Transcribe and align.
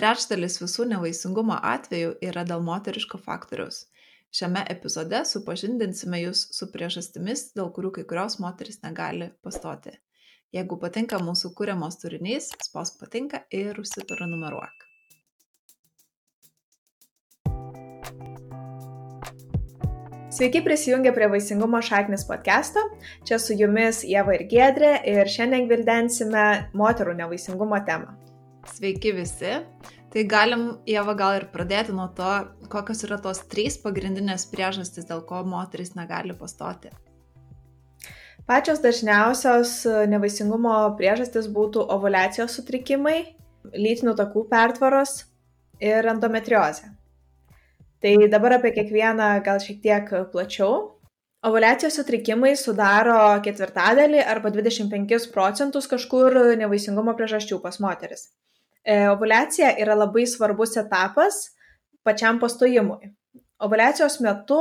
Trečdalis 0.00 0.54
visų 0.62 0.86
nevaisingumo 0.88 1.58
atvejų 1.60 2.14
yra 2.24 2.40
dėl 2.48 2.62
moteriško 2.64 3.18
faktoriaus. 3.20 3.82
Šiame 4.32 4.62
epizode 4.72 5.18
supažindinsime 5.28 6.22
jūs 6.22 6.46
su 6.56 6.70
priežastimis, 6.72 7.50
dėl 7.52 7.68
kurių 7.76 7.90
kai 7.98 8.04
kurios 8.08 8.38
moteris 8.40 8.80
negali 8.80 9.28
pastoti. 9.44 9.92
Jeigu 10.56 10.78
patinka 10.80 11.18
mūsų 11.20 11.50
kūriamos 11.58 12.00
turinys, 12.00 12.48
spausk 12.64 12.96
patinka 13.02 13.42
ir 13.52 13.76
užsiprenumeruok. 13.82 14.86
Sveiki 20.32 20.64
prisijungę 20.64 21.12
prie 21.12 21.28
Vaisingumo 21.28 21.84
šaknis 21.84 22.24
podcast'o. 22.24 22.86
Čia 23.28 23.36
su 23.36 23.52
jumis 23.52 24.00
Jeva 24.08 24.40
ir 24.40 24.48
Gedrė 24.48 24.96
ir 25.12 25.28
šiandien 25.28 25.68
gvildensime 25.68 26.48
moterų 26.72 27.18
nevaisingumo 27.20 27.84
temą. 27.84 28.29
Sveiki 28.70 29.12
visi. 29.16 29.58
Tai 30.10 30.24
galim, 30.26 30.64
Jeva, 30.90 31.14
gal 31.14 31.36
ir 31.38 31.46
pradėti 31.52 31.94
nuo 31.94 32.08
to, 32.14 32.30
kokios 32.70 33.04
yra 33.06 33.18
tos 33.22 33.44
trys 33.50 33.76
pagrindinės 33.82 34.48
priežastys, 34.50 35.06
dėl 35.06 35.22
ko 35.26 35.44
moteris 35.46 35.94
negali 35.94 36.34
pastoti. 36.34 36.90
Pačios 38.46 38.80
dažniausios 38.82 39.74
nevaisingumo 40.10 40.74
priežastys 40.98 41.46
būtų 41.54 41.84
ovulacijos 41.94 42.56
sutrikimai, 42.58 43.36
lytinių 43.70 44.16
takų 44.18 44.46
pertvaros 44.50 45.20
ir 45.78 46.08
endometriozė. 46.10 46.90
Tai 48.00 48.14
dabar 48.32 48.56
apie 48.56 48.72
kiekvieną 48.74 49.30
gal 49.46 49.62
šiek 49.62 49.78
tiek 49.84 50.10
plačiau. 50.32 50.96
Ovulacijos 51.46 51.94
sutrikimai 52.00 52.56
sudaro 52.58 53.20
ketvirtadalį 53.44 54.24
arba 54.24 54.50
25 54.52 55.30
procentus 55.32 55.86
kažkur 55.88 56.36
nevaisingumo 56.60 57.14
priežasčių 57.16 57.62
pas 57.62 57.78
moteris. 57.80 58.26
E, 58.84 58.96
ovulacija 59.10 59.74
yra 59.82 59.94
labai 59.98 60.26
svarbus 60.26 60.76
etapas 60.80 61.50
pačiam 62.06 62.40
pastojimui. 62.40 63.12
Ovulacijos 63.60 64.20
metu 64.24 64.60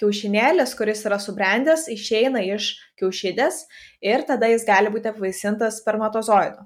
kiaušinėlis, 0.00 0.72
kuris 0.78 1.04
yra 1.04 1.18
subrendęs, 1.20 1.84
išeina 1.92 2.40
iš 2.46 2.72
kiaušidės 3.00 3.64
ir 4.00 4.24
tada 4.28 4.48
jis 4.48 4.64
gali 4.68 4.92
būti 4.92 5.10
apvaisintas 5.12 5.82
spermatozoidu. 5.82 6.64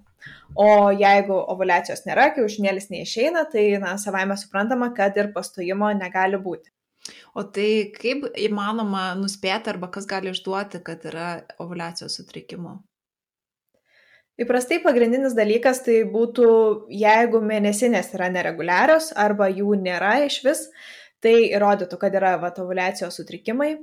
O 0.55 0.69
jeigu 0.95 1.35
ovulacijos 1.53 2.05
nėra, 2.07 2.29
kiaušinėlis 2.37 2.89
neišeina, 2.93 3.43
tai 3.51 3.67
na, 3.83 3.97
savaime 3.99 4.39
suprantama, 4.39 4.93
kad 4.95 5.19
ir 5.19 5.33
pastojimo 5.35 5.91
negali 5.99 6.39
būti. 6.41 6.71
O 7.37 7.43
tai 7.43 7.91
kaip 7.93 8.31
įmanoma 8.41 9.11
nuspėti 9.19 9.75
arba 9.75 9.91
kas 9.93 10.07
gali 10.09 10.31
išduoti, 10.33 10.81
kad 10.87 11.03
yra 11.11 11.29
ovulacijos 11.61 12.21
sutrikimų? 12.21 12.79
Įprastai 14.41 14.81
pagrindinis 14.83 15.35
dalykas 15.39 15.85
tai 15.87 16.01
būtų, 16.11 16.47
jeigu 16.91 17.39
mėnesinės 17.39 18.09
yra 18.17 18.27
nereguliarios 18.35 19.13
arba 19.15 19.47
jų 19.47 19.77
nėra 19.79 20.17
iš 20.27 20.41
vis, 20.43 20.63
tai 21.23 21.37
įrodytų, 21.55 21.99
kad 22.01 22.17
yra 22.19 22.35
vat, 22.43 22.59
ovulacijos 22.59 23.15
sutrikimai. 23.21 23.77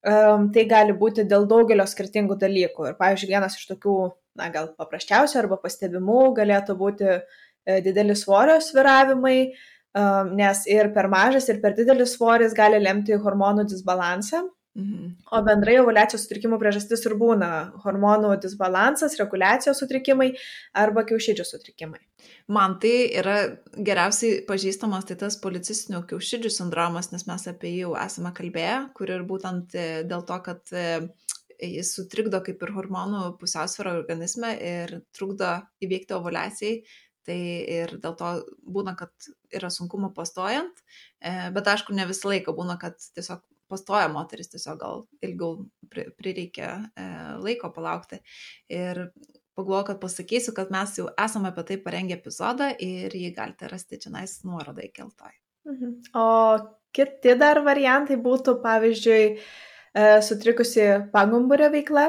Um, 0.00 0.46
tai 0.48 0.64
gali 0.64 0.94
būti 0.96 1.26
dėl 1.28 1.44
daugelio 1.44 1.84
skirtingų 1.84 2.38
dalykų. 2.40 2.86
Ir, 2.88 2.94
pavyzdžiui, 2.96 3.28
vienas 3.28 3.58
iš 3.58 3.66
tokių 3.68 3.96
na, 4.40 4.48
gal 4.54 4.70
paprasčiausių 4.78 5.36
arba 5.42 5.58
pastebimų 5.60 6.22
galėtų 6.38 6.76
būti 6.78 7.10
e, 7.10 7.20
didelis 7.84 8.24
svorio 8.24 8.56
sviravimai, 8.64 9.36
e, 9.50 10.06
nes 10.38 10.62
ir 10.70 10.88
per 10.94 11.10
mažas, 11.12 11.50
ir 11.52 11.60
per 11.60 11.76
didelis 11.76 12.14
svoris 12.16 12.56
gali 12.56 12.80
lemti 12.80 13.18
hormonų 13.20 13.66
disbalansą. 13.68 14.46
Mhm. 14.78 15.16
O 15.34 15.40
bendrai 15.42 15.80
ovulacijos 15.80 16.22
sutrikimų 16.24 16.60
priežastis 16.60 17.02
ir 17.08 17.16
būna 17.18 17.48
hormonų 17.82 18.36
disbalansas, 18.42 19.16
reguliacijos 19.18 19.80
sutrikimai 19.82 20.28
arba 20.78 21.02
kiaušidžių 21.08 21.46
sutrikimai. 21.48 21.98
Man 22.54 22.76
tai 22.82 23.08
yra 23.18 23.36
geriausiai 23.74 24.44
pažįstamas 24.46 25.08
tai 25.08 25.18
tas 25.18 25.40
policistinių 25.42 26.04
kiaušidžių 26.12 26.54
sindromas, 26.54 27.10
nes 27.10 27.26
mes 27.26 27.48
apie 27.50 27.74
jį 27.74 27.82
jau 27.88 27.96
esame 27.98 28.30
kalbėję, 28.36 28.78
kur 28.94 29.10
ir 29.10 29.26
būtent 29.26 29.74
e, 29.74 29.88
dėl 30.06 30.22
to, 30.28 30.38
kad 30.46 30.76
jis 31.60 31.92
sutrikdo 31.96 32.38
kaip 32.46 32.62
ir 32.62 32.74
hormonų 32.76 33.26
pusiausvyrą 33.42 33.98
organizme 33.98 34.54
ir 34.54 35.00
trukdo 35.16 35.56
įveikti 35.82 36.16
ovulacijai. 36.16 36.82
Tai 37.26 37.36
ir 37.68 37.98
dėl 38.00 38.14
to 38.16 38.28
būna, 38.64 38.94
kad 38.96 39.12
yra 39.52 39.68
sunkumų 39.70 40.14
pastojant, 40.16 40.78
e, 41.20 41.50
bet 41.52 41.68
aišku, 41.68 41.92
ne 41.92 42.06
visą 42.08 42.30
laiką 42.30 42.54
būna, 42.56 42.78
kad 42.80 42.96
tiesiog 43.18 43.42
pastoja 43.70 44.08
moteris, 44.12 44.50
tiesiog 44.52 44.80
gal 44.80 45.04
ilgiau 45.24 45.64
prireikia 45.90 46.72
e, 46.94 47.06
laiko 47.44 47.72
palaukti. 47.74 48.20
Ir 48.72 49.06
pagalvoju, 49.58 49.86
kad 49.92 50.02
pasakysiu, 50.02 50.54
kad 50.56 50.74
mes 50.74 50.98
jau 50.98 51.08
esame 51.14 51.50
apie 51.50 51.66
tai 51.70 51.78
parengę 51.86 52.18
epizodą 52.18 52.70
ir 52.82 53.14
jį 53.16 53.32
galite 53.36 53.70
rasti 53.70 54.00
čia 54.02 54.12
nais 54.14 54.40
nuorodą 54.44 54.86
įkeltoj. 54.86 55.34
Mhm. 55.70 55.96
O 56.16 56.28
kiti 56.96 57.34
dar 57.38 57.60
variantai 57.66 58.16
būtų, 58.20 58.58
pavyzdžiui, 58.64 59.24
E, 59.90 60.02
sutrikusi 60.22 60.84
pagumburio 61.10 61.66
veikla. 61.72 62.06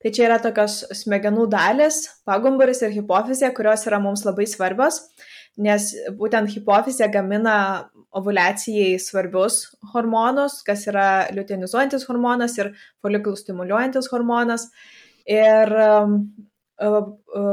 Tai 0.00 0.12
čia 0.16 0.24
yra 0.30 0.38
tokios 0.40 0.80
smegenų 0.96 1.44
dalis, 1.52 2.06
pagumburis 2.28 2.80
ir 2.86 2.94
hipofizė, 2.94 3.50
kurios 3.56 3.84
yra 3.88 3.98
mums 4.00 4.24
labai 4.24 4.46
svarbios, 4.48 5.02
nes 5.58 5.90
būtent 6.18 6.50
hipofizė 6.54 7.10
gamina 7.12 7.56
ovulacijai 8.18 8.96
svarbius 9.02 9.64
hormonus, 9.92 10.62
kas 10.66 10.86
yra 10.90 11.08
liutenizuojantis 11.34 12.06
hormonas 12.08 12.56
ir 12.60 12.72
folikulų 13.04 13.40
stimuliuojantis 13.42 14.08
hormonas. 14.12 14.68
Ir 15.28 15.74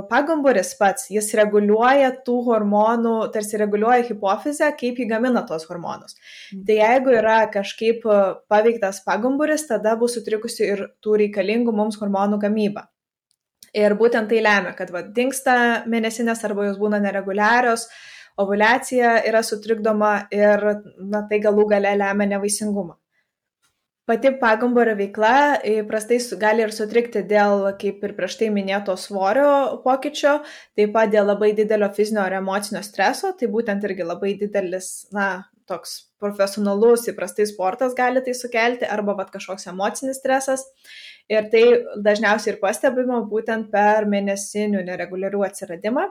pagumburis 0.10 0.76
pats, 0.78 1.10
jis 1.10 1.32
reguliuoja 1.38 2.12
tų 2.26 2.36
hormonų, 2.46 3.16
tarsi 3.34 3.58
reguliuoja 3.58 4.06
hipofizę, 4.06 4.70
kaip 4.78 5.00
jį 5.02 5.08
gamina 5.10 5.42
tos 5.50 5.66
hormonus. 5.66 6.16
Mm. 6.54 6.66
Tai 6.68 6.76
jeigu 6.78 7.16
yra 7.18 7.40
kažkaip 7.52 8.06
paveiktas 8.52 9.02
pagumburis, 9.06 9.66
tada 9.68 9.96
bus 9.98 10.16
sutrikusi 10.16 10.70
ir 10.70 10.86
tų 11.02 11.18
reikalingų 11.26 11.74
mums 11.74 11.98
hormonų 12.02 12.40
gamyba. 12.46 12.86
Ir 13.76 13.96
būtent 14.00 14.30
tai 14.32 14.42
lemia, 14.44 14.72
kad 14.78 14.92
va, 14.94 15.02
dinksta 15.04 15.56
mėnesinės 15.92 16.44
arba 16.48 16.70
jos 16.70 16.78
būna 16.80 17.02
nereguliarios, 17.04 17.90
ovulacija 18.40 19.18
yra 19.28 19.42
sutrikdoma 19.44 20.28
ir 20.32 20.64
na, 21.00 21.26
tai 21.30 21.42
galų 21.44 21.68
gale 21.74 21.92
lemia 22.00 22.30
nevaisingumą. 22.36 22.96
Pati 24.06 24.30
pagambario 24.38 24.94
veikla 25.00 25.64
įprastai 25.66 26.20
gali 26.38 26.62
ir 26.62 26.72
sutrikti 26.76 27.24
dėl, 27.26 27.64
kaip 27.82 28.04
ir 28.06 28.12
prieš 28.14 28.36
tai 28.38 28.52
minėto, 28.54 28.94
svorio 29.02 29.82
pokyčio, 29.82 30.36
taip 30.78 30.94
pat 30.94 31.10
dėl 31.10 31.26
labai 31.32 31.56
didelio 31.58 31.90
fizinio 31.90 32.22
ar 32.22 32.38
emocinio 32.38 32.84
streso, 32.86 33.34
tai 33.34 33.50
būtent 33.50 33.84
irgi 33.90 34.06
labai 34.06 34.36
didelis, 34.38 34.92
na, 35.16 35.48
toks 35.66 35.98
profesionalus 36.22 37.08
įprastai 37.10 37.48
sportas 37.50 37.98
gali 37.98 38.22
tai 38.22 38.38
sukelti, 38.38 38.86
arba 38.86 39.18
vat, 39.18 39.34
kažkoks 39.34 39.66
emocinis 39.74 40.22
stresas. 40.22 40.68
Ir 41.32 41.48
tai 41.50 41.64
dažniausiai 42.06 42.54
ir 42.54 42.62
pastebima 42.62 43.22
būtent 43.30 43.72
per 43.74 44.06
mėnesinių 44.10 44.84
nereguliarių 44.86 45.46
atsiradimą. 45.48 46.10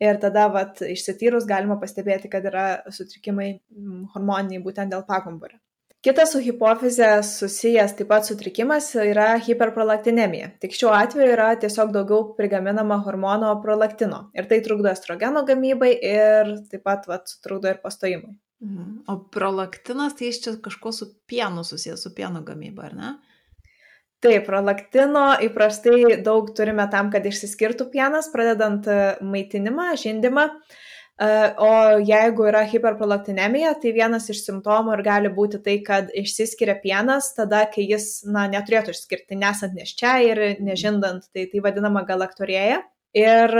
Ir 0.00 0.16
tada, 0.16 0.46
vat, 0.48 0.78
išsityrus 0.80 1.44
galima 1.48 1.76
pastebėti, 1.80 2.30
kad 2.32 2.46
yra 2.48 2.68
sutrikimai 2.88 3.50
hormoniniai 4.14 4.62
būtent 4.64 4.94
dėl 4.94 5.04
pagambario. 5.08 5.60
Kitas 6.00 6.30
su 6.32 6.40
hipofize 6.40 7.08
susijęs 7.28 7.92
taip 7.98 8.08
pat 8.08 8.24
sutrikimas 8.24 8.86
yra 8.96 9.34
hiperprolaktinemija. 9.44 10.46
Tik 10.62 10.72
šiuo 10.72 10.94
atveju 10.96 11.34
yra 11.34 11.50
tiesiog 11.60 11.92
daugiau 11.92 12.30
prigaminama 12.38 12.96
hormono 13.04 13.50
prolaktino. 13.60 14.22
Ir 14.32 14.48
tai 14.48 14.62
trukdo 14.64 14.88
estrogeno 14.88 15.42
gamybai 15.44 15.90
ir 15.92 16.54
taip 16.72 16.86
pat 16.88 17.04
vat, 17.10 17.28
trukdo 17.44 17.68
ir 17.68 17.82
pastojimui. 17.84 18.32
Mhm. 18.64 18.94
O 19.12 19.18
prolaktinas 19.36 20.16
tai 20.16 20.32
iš 20.32 20.40
čia 20.46 20.54
kažko 20.64 20.92
su 20.96 21.10
pienu 21.28 21.66
susijęs, 21.68 22.00
su 22.00 22.14
pieno 22.16 22.40
gamyba, 22.48 22.88
ar 22.88 22.96
ne? 22.96 23.12
Taip, 24.20 24.44
prolaktino 24.44 25.30
įprastai 25.46 26.18
daug 26.24 26.50
turime 26.56 26.84
tam, 26.92 27.08
kad 27.12 27.24
išsiskirtų 27.24 27.88
pienas, 27.94 28.28
pradedant 28.32 28.84
maitinimą, 29.24 29.94
žindimą. 30.00 30.44
Uh, 30.50 30.80
O 31.60 31.72
jeigu 32.00 32.46
yra 32.48 32.62
hiperprolaktinemija, 32.64 33.74
tai 33.82 33.90
vienas 33.92 34.30
iš 34.32 34.38
simptomų 34.46 34.94
ir 34.94 35.02
gali 35.04 35.32
būti 35.36 35.58
tai, 35.60 35.74
kad 35.84 36.08
išsiskiria 36.16 36.78
pienas 36.80 37.34
tada, 37.36 37.66
kai 37.68 37.84
jis 37.90 38.22
na, 38.24 38.46
neturėtų 38.48 38.94
išskirti, 38.94 39.36
nesant 39.36 39.76
neščia 39.76 40.14
ir 40.24 40.40
nežindant, 40.64 41.28
tai 41.34 41.44
tai 41.52 41.60
vadinama 41.66 42.06
galaktorėja. 42.08 42.80
Ir 43.20 43.52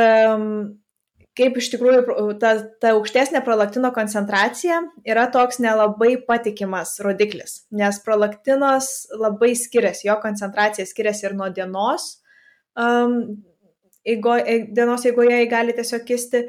kaip 1.38 1.58
iš 1.60 1.68
tikrųjų 1.74 2.24
ta, 2.42 2.54
ta 2.82 2.94
aukštesnė 2.96 3.42
prolaktino 3.46 3.92
koncentracija 3.94 4.80
yra 5.08 5.28
toks 5.32 5.60
nelabai 5.62 6.16
patikimas 6.26 6.96
rodiklis, 7.04 7.64
nes 7.70 8.00
prolaktinos 8.04 8.90
labai 9.14 9.52
skiriasi, 9.58 10.08
jo 10.08 10.18
koncentracija 10.22 10.88
skiriasi 10.88 11.28
ir 11.28 11.36
nuo 11.38 11.50
dienos, 11.54 12.16
um, 12.74 13.16
eigo, 14.04 14.36
dienos 14.74 15.06
eigoje 15.06 15.40
jį 15.42 15.48
gali 15.50 15.76
tiesiog 15.76 16.06
kisti 16.08 16.44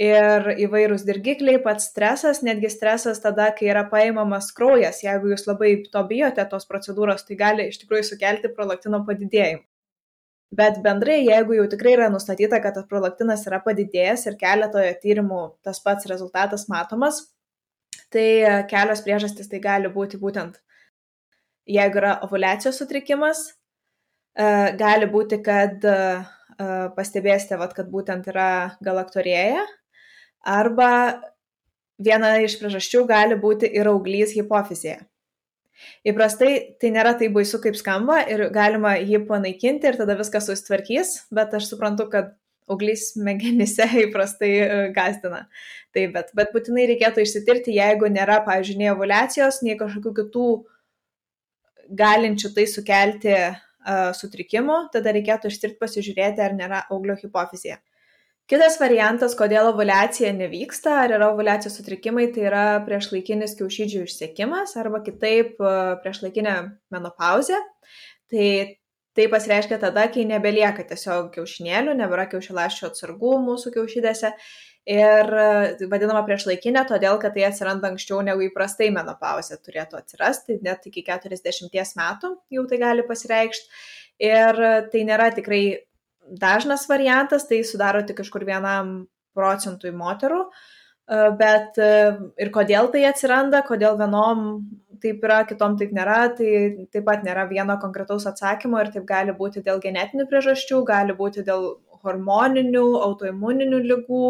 ir 0.00 0.48
įvairūs 0.66 1.04
dirgikliai, 1.06 1.60
pats 1.62 1.90
stresas, 1.92 2.42
netgi 2.46 2.72
stresas 2.72 3.22
tada, 3.22 3.52
kai 3.54 3.70
yra 3.70 3.84
paimamas 3.90 4.50
kraujas, 4.56 5.04
jeigu 5.06 5.30
jūs 5.34 5.46
labai 5.46 5.76
to 5.86 6.02
bijote 6.10 6.46
tos 6.50 6.66
procedūros, 6.70 7.26
tai 7.28 7.38
gali 7.38 7.68
iš 7.70 7.78
tikrųjų 7.84 8.10
sukelti 8.10 8.50
prolaktino 8.56 9.04
padidėjimą. 9.06 9.62
Bet 10.54 10.76
bendrai, 10.84 11.22
jeigu 11.24 11.56
jau 11.56 11.64
tikrai 11.70 11.94
yra 11.96 12.10
nustatyta, 12.12 12.60
kad 12.62 12.76
tas 12.76 12.86
prolaktinas 12.90 13.42
yra 13.48 13.58
padidėjęs 13.64 14.26
ir 14.28 14.36
keletoje 14.38 14.92
tyrimų 15.02 15.40
tas 15.66 15.80
pats 15.82 16.06
rezultatas 16.10 16.68
matomas, 16.70 17.22
tai 18.14 18.26
kelios 18.70 19.02
priežastys 19.02 19.50
tai 19.50 19.58
gali 19.64 19.90
būti 19.90 20.20
būtent, 20.20 20.60
jeigu 21.66 22.00
yra 22.02 22.18
ovulacijos 22.26 22.78
sutrikimas, 22.78 23.40
e, 24.36 24.46
gali 24.78 25.08
būti, 25.10 25.40
kad 25.42 25.84
e, 25.88 25.96
pastebėsite, 26.94 27.58
vat, 27.58 27.74
kad 27.74 27.88
būtent 27.90 28.28
yra 28.30 28.76
galaktorėja, 28.84 29.64
arba 30.44 30.90
viena 31.98 32.36
iš 32.44 32.58
priežasčių 32.60 33.06
gali 33.10 33.40
būti 33.40 33.70
ir 33.74 33.90
auglys 33.90 34.36
hipofizėje. 34.36 35.00
Įprastai 36.06 36.52
tai 36.80 36.92
nėra 36.94 37.14
taip 37.18 37.34
baisu, 37.34 37.60
kaip 37.62 37.76
skamba 37.78 38.20
ir 38.30 38.46
galima 38.54 38.94
jį 39.00 39.24
panaikinti 39.28 39.90
ir 39.90 39.98
tada 40.00 40.16
viskas 40.18 40.48
susitvarkys, 40.50 41.14
bet 41.34 41.54
aš 41.58 41.72
suprantu, 41.72 42.08
kad 42.12 42.34
auglys 42.70 43.10
smegenyse 43.12 43.86
įprastai 44.06 44.52
e, 44.52 44.68
gazdina. 44.96 45.44
Taip, 45.94 46.14
bet, 46.16 46.32
bet 46.36 46.54
būtinai 46.54 46.86
reikėtų 46.92 47.24
išsitirti, 47.24 47.74
jeigu 47.76 48.08
nėra, 48.12 48.40
pavyzdžiui, 48.46 48.78
nei 48.80 48.92
ovulacijos, 48.94 49.60
nei 49.66 49.76
kažkokių 49.80 50.14
kitų 50.22 50.48
galinčių 51.94 52.50
tai 52.56 52.64
sukelti 52.70 53.34
uh, 53.36 54.12
sutrikimų, 54.16 54.78
tada 54.94 55.12
reikėtų 55.12 55.50
ištirti 55.52 55.76
pasižiūrėti, 55.82 56.40
ar 56.40 56.56
nėra 56.56 56.80
auglio 56.88 57.16
hipofizija. 57.20 57.76
Kitas 58.44 58.74
variantas, 58.76 59.32
kodėl 59.38 59.70
ovulacija 59.70 60.28
nevyksta, 60.36 60.98
ar 61.06 61.14
yra 61.16 61.30
ovulacijos 61.32 61.78
sutrikimai, 61.78 62.26
tai 62.34 62.42
yra 62.50 62.64
priešlaikinis 62.84 63.54
kiaušydžių 63.56 64.02
išsiekimas 64.04 64.74
arba 64.76 65.00
kitaip 65.06 65.56
e, 65.56 65.70
priešlaikinė 66.02 66.56
menopauzė. 66.92 67.56
Tai 68.28 68.48
tai 69.14 69.28
pasireiškia 69.30 69.78
tada, 69.78 70.04
kai 70.12 70.26
nebelieka 70.28 70.84
tiesiog 70.90 71.30
kiaušinėlių, 71.36 71.94
nebėra 72.02 72.26
kiaušilaščio 72.34 72.90
atsargų 72.90 73.32
mūsų 73.46 73.72
kiaušydėse. 73.78 74.34
Ir 74.92 75.34
e, 75.40 75.88
vadinama 75.88 76.26
priešlaikinė, 76.28 76.84
todėl 76.92 77.16
kad 77.22 77.32
tai 77.38 77.46
atsiranda 77.48 77.88
anksčiau 77.94 78.20
negu 78.28 78.44
įprastai 78.50 78.90
menopauzė 78.92 79.56
turėtų 79.64 80.02
atsirasti, 80.02 80.58
net 80.68 80.84
iki 80.92 81.06
40 81.08 81.96
metų 81.96 82.34
jau 82.58 82.68
tai 82.68 82.82
gali 82.84 83.08
pasireikšti. 83.08 83.72
Ir 84.28 84.64
tai 84.92 85.08
nėra 85.08 85.32
tikrai 85.32 85.64
dažnas 86.30 86.88
variantas, 86.88 87.46
tai 87.48 87.62
sudaro 87.64 88.02
tik 88.06 88.18
kažkur 88.22 88.44
vienam 88.48 89.06
procentui 89.34 89.92
moterų, 89.94 90.40
e, 90.44 91.20
bet 91.38 91.78
e, 91.82 91.90
ir 92.40 92.52
kodėl 92.54 92.90
tai 92.92 93.04
atsiranda, 93.10 93.64
kodėl 93.66 93.98
vienom 94.00 94.44
taip 95.02 95.24
yra, 95.26 95.42
kitom 95.48 95.76
taip 95.80 95.92
nėra, 95.92 96.20
tai 96.38 96.86
taip 96.92 97.04
pat 97.08 97.24
nėra 97.26 97.48
vieno 97.50 97.76
konkretaus 97.82 98.26
atsakymo 98.30 98.80
ir 98.80 98.92
taip 98.94 99.04
gali 99.08 99.34
būti 99.36 99.64
dėl 99.64 99.82
genetinių 99.82 100.28
priežasčių, 100.30 100.80
gali 100.88 101.16
būti 101.18 101.44
dėl 101.44 101.74
hormoninių, 102.04 102.86
autoimuninių 103.04 103.82
lygų 103.90 104.24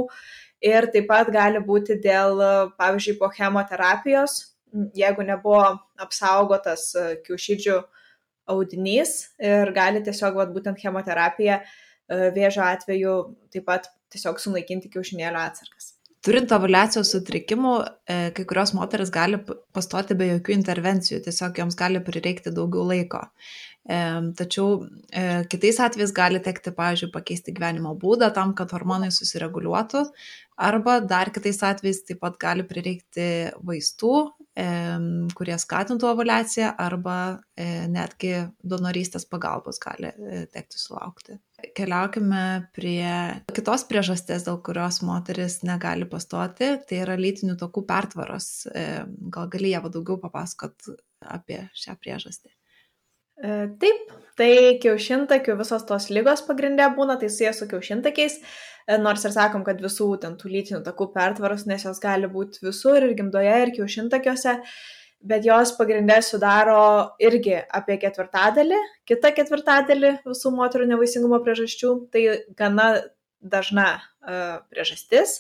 ir 0.65 0.89
taip 0.95 1.09
pat 1.11 1.31
gali 1.35 1.63
būti 1.63 1.99
dėl, 2.03 2.43
pavyzdžiui, 2.81 3.19
po 3.21 3.31
chemoterapijos, 3.35 4.39
jeigu 4.99 5.27
nebuvo 5.27 5.77
apsaugotas 6.03 6.91
e, 6.99 7.09
kiaušydžių 7.27 7.81
audinys 8.51 9.13
ir 9.41 9.71
gali 9.73 10.03
tiesiog 10.05 10.35
vat, 10.37 10.51
būtent 10.53 10.77
chemoterapija 10.83 11.63
uh, 11.63 11.69
E, 11.69 11.84
vėžio 12.09 12.65
atveju 12.67 13.19
taip 13.55 13.69
pat 13.69 13.91
tiesiog 14.15 14.41
sunaikinti 14.43 14.91
kiaušinėlio 14.93 15.41
atsargas. 15.41 15.95
Turint 16.25 16.53
ovulacijos 16.57 17.11
sutrikimų, 17.13 17.75
e, 18.09 18.15
kai 18.37 18.47
kurios 18.49 18.73
moteris 18.73 19.11
gali 19.13 19.37
pastoti 19.77 20.17
be 20.17 20.31
jokių 20.31 20.55
intervencijų, 20.57 21.21
tiesiog 21.27 21.61
joms 21.61 21.77
gali 21.77 22.01
prireikti 22.01 22.53
daugiau 22.55 22.87
laiko. 22.89 23.21
E, 23.85 23.99
tačiau 24.39 24.87
kitais 25.53 25.81
atvejais 25.85 26.15
gali 26.17 26.41
tekti, 26.41 26.73
pavyzdžiui, 26.79 27.11
pakeisti 27.13 27.53
gyvenimo 27.53 27.93
būdą 28.01 28.31
tam, 28.33 28.55
kad 28.57 28.73
hormonai 28.73 29.11
susireguliuotų, 29.13 30.07
arba 30.57 30.97
dar 31.05 31.29
kitais 31.35 31.61
atvejais 31.61 32.01
taip 32.09 32.23
pat 32.25 32.41
gali 32.41 32.65
prireikti 32.65 33.29
vaistų, 33.61 34.15
kurie 35.37 35.57
skatintų 35.61 36.09
ovulaciją, 36.09 36.73
arba 36.81 37.19
netgi 37.91 38.47
donorystės 38.63 39.29
pagalbos 39.29 39.83
gali 39.83 40.15
tekti 40.55 40.81
sulaukti 40.81 41.37
keliaukime 41.77 42.43
prie 42.77 43.07
kitos 43.55 43.87
priežasties, 43.89 44.45
dėl 44.47 44.59
kurios 44.65 45.01
moteris 45.07 45.61
negali 45.67 46.09
pastoti, 46.11 46.75
tai 46.89 47.01
yra 47.05 47.17
lytinių 47.21 47.57
tokų 47.61 47.85
pertvaros. 47.89 48.51
E, 48.71 49.05
gal 49.35 49.49
gali 49.53 49.73
ją 49.73 49.85
daugiau 49.89 50.19
papasakot 50.23 50.93
apie 51.25 51.63
šią 51.79 51.97
priežastį? 52.01 52.53
E, 53.35 53.55
taip, 53.83 54.13
tai 54.39 54.51
kiaušintakių 54.83 55.57
visos 55.59 55.87
tos 55.89 56.07
lygos 56.15 56.45
pagrindė 56.47 56.87
būna, 56.95 57.17
tai 57.19 57.31
jie 57.33 57.51
su 57.57 57.67
kiaušintakiais, 57.71 58.37
e, 58.87 58.99
nors 59.03 59.25
ir 59.27 59.35
sakom, 59.35 59.65
kad 59.67 59.81
visų 59.83 60.13
ten 60.23 60.37
tų 60.39 60.53
lytinių 60.53 60.85
takų 60.87 61.09
pertvaros, 61.17 61.67
nes 61.67 61.87
jos 61.87 62.03
gali 62.03 62.31
būti 62.31 62.63
visur 62.67 63.03
ir 63.03 63.17
gimdoje, 63.19 63.57
ir 63.65 63.75
kiaušintakiuose. 63.79 64.61
Bet 65.25 65.47
jos 65.49 65.73
pagrindė 65.79 66.19
sudaro 66.21 67.17
irgi 67.23 67.57
apie 67.73 67.97
ketvirtadalį, 68.03 68.77
kitą 69.09 69.31
ketvirtadalį 69.33 70.11
visų 70.27 70.53
moterų 70.53 70.89
nevaisingumo 70.91 71.39
priežasčių. 71.47 71.93
Tai 72.13 72.25
gana 72.59 72.89
dažna 73.45 73.87
uh, 74.01 74.61
priežastis, 74.73 75.39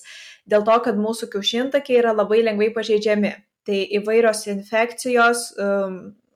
dėl 0.48 0.64
to, 0.64 0.76
kad 0.86 1.00
mūsų 1.00 1.30
kiaušintakiai 1.32 2.02
yra 2.02 2.12
labai 2.16 2.42
lengvai 2.44 2.70
pažeidžiami. 2.76 3.32
Tai 3.64 3.78
įvairios 3.98 4.42
infekcijos, 4.52 5.46
um, 5.60 5.94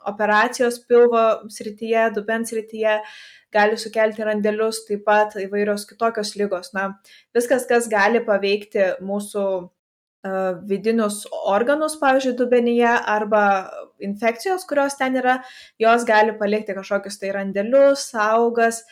operacijos 0.09 0.79
pilvo 0.89 1.25
srityje, 1.53 2.07
dubens 2.17 2.49
srityje 2.53 2.95
gali 3.53 3.77
sukelti 3.81 4.25
randelius, 4.25 4.83
taip 4.89 5.05
pat 5.09 5.37
įvairios 5.41 5.85
kitokios 5.89 6.35
lygos. 6.41 6.73
Na, 6.77 6.91
viskas, 7.37 7.67
kas 7.69 7.89
gali 7.93 8.21
paveikti 8.25 8.95
mūsų 9.05 9.45
vidinius 10.69 11.23
organus, 11.47 11.97
pavyzdžiui, 12.01 12.37
dubenyje 12.39 12.95
arba 13.11 13.43
infekcijos, 14.05 14.67
kurios 14.69 14.97
ten 14.99 15.19
yra, 15.19 15.39
jos 15.81 16.07
gali 16.09 16.35
palikti 16.39 16.77
kažkokius 16.77 17.19
tai 17.21 17.33
randelius, 17.35 18.09
augas 18.15 18.83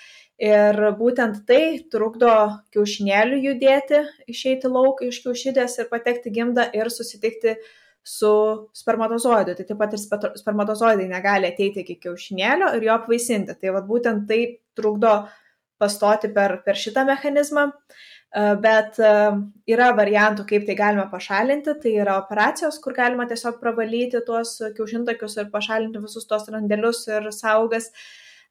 ir 0.43 0.77
būtent 0.99 1.45
tai 1.49 1.87
trukdo 1.93 2.33
kiaušinėlių 2.75 3.41
judėti, 3.49 4.03
išeiti 4.29 4.69
lauk 4.69 5.01
iš 5.07 5.23
kiaušidės 5.25 5.79
ir 5.81 5.91
patekti 5.93 6.33
gimdą 6.35 6.69
ir 6.77 6.91
susitikti 6.93 7.57
su 8.07 8.33
spermatozoidu. 8.77 9.57
Tai 9.57 9.65
taip 9.67 9.81
pat 9.81 9.97
ir 9.97 10.03
spermatozoidai 10.43 11.09
negali 11.11 11.49
ateiti 11.51 11.83
iki 11.83 11.97
kiaušinėlio 12.05 12.75
ir 12.77 12.87
jo 12.87 12.99
apvaisinti. 12.99 13.57
Tai 13.59 13.79
vad 13.79 13.89
būtent 13.89 14.29
tai 14.29 14.43
trukdo 14.77 15.25
pastoti 15.81 16.29
per, 16.33 16.61
per 16.65 16.79
šitą 16.79 17.03
mechanizmą. 17.09 17.67
Uh, 17.73 18.05
Bet 18.37 18.99
yra 19.01 19.87
variantų, 19.97 20.45
kaip 20.51 20.67
tai 20.69 20.75
galima 20.77 21.07
pašalinti. 21.09 21.73
Tai 21.81 21.93
yra 22.03 22.19
operacijos, 22.21 22.77
kur 22.85 22.93
galima 22.97 23.25
tiesiog 23.31 23.57
pravalyti 23.63 24.21
tuos 24.27 24.59
kiaušintakius 24.77 25.39
ir 25.41 25.49
pašalinti 25.55 26.03
visus 26.03 26.29
tuos 26.29 26.45
randelius 26.53 27.07
ir 27.09 27.31
saugas. 27.33 27.89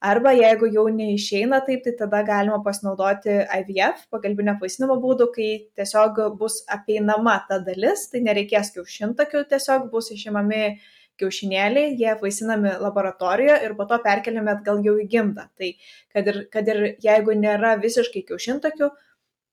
Arba 0.06 0.34
jeigu 0.36 0.68
jau 0.74 0.88
neišeina 0.92 1.62
taip, 1.66 1.86
tai 1.86 1.94
tada 2.00 2.24
galima 2.26 2.58
pasinaudoti 2.66 3.38
IVF, 3.60 4.04
pagalbinio 4.12 4.56
apvaisinimo 4.56 4.98
būdų, 5.02 5.30
kai 5.38 5.50
tiesiog 5.80 6.20
bus 6.40 6.60
apeinama 6.76 7.38
ta 7.48 7.62
dalis, 7.64 8.10
tai 8.12 8.22
nereikės 8.26 8.74
kiaušintakių, 8.76 9.46
tiesiog 9.54 9.88
bus 9.94 10.12
išimami 10.18 10.76
kiaušinėliai, 11.22 11.96
jie 11.96 12.10
apvaisinami 12.12 12.76
laboratorijoje 12.84 13.62
ir 13.70 13.76
po 13.78 13.88
to 13.90 14.02
perkeliami 14.04 14.52
atgal 14.52 14.84
jau 14.84 14.98
į 15.00 15.08
gimdą. 15.14 15.48
Tai 15.58 15.72
kad 16.14 16.30
ir, 16.32 16.42
kad 16.52 16.70
ir 16.74 16.82
jeigu 17.06 17.38
nėra 17.40 17.78
visiškai 17.82 18.26
kiaušintakių, 18.28 18.92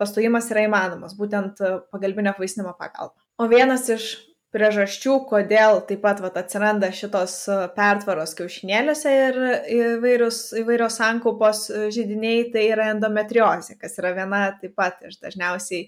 pastojimas 0.03 0.51
yra 0.53 0.67
įmanomas, 0.67 1.17
būtent 1.19 1.63
e, 1.63 1.79
pagalbinio 1.95 2.35
apvaisinimo 2.35 2.75
pagalba. 2.79 3.17
O 3.41 3.49
vienas 3.51 3.89
iš 3.93 4.13
priežasčių, 4.53 5.17
kodėl 5.31 5.81
taip 5.89 6.03
pat 6.05 6.21
vat, 6.23 6.37
atsiranda 6.41 6.91
šitos 6.95 7.37
e, 7.49 7.59
pertvaros 7.77 8.35
kiaušinėliuose 8.39 9.13
ir 9.17 9.39
įvairius, 9.79 10.41
įvairios 10.61 10.99
sankaupos 11.01 11.65
e, 11.71 11.85
žydiniai, 11.95 12.49
tai 12.53 12.67
yra 12.75 12.91
endometriozė, 12.93 13.79
kas 13.81 13.97
yra 14.03 14.13
viena 14.19 14.45
taip 14.61 14.77
pat 14.79 15.01
iš 15.09 15.21
dažniausiai 15.23 15.87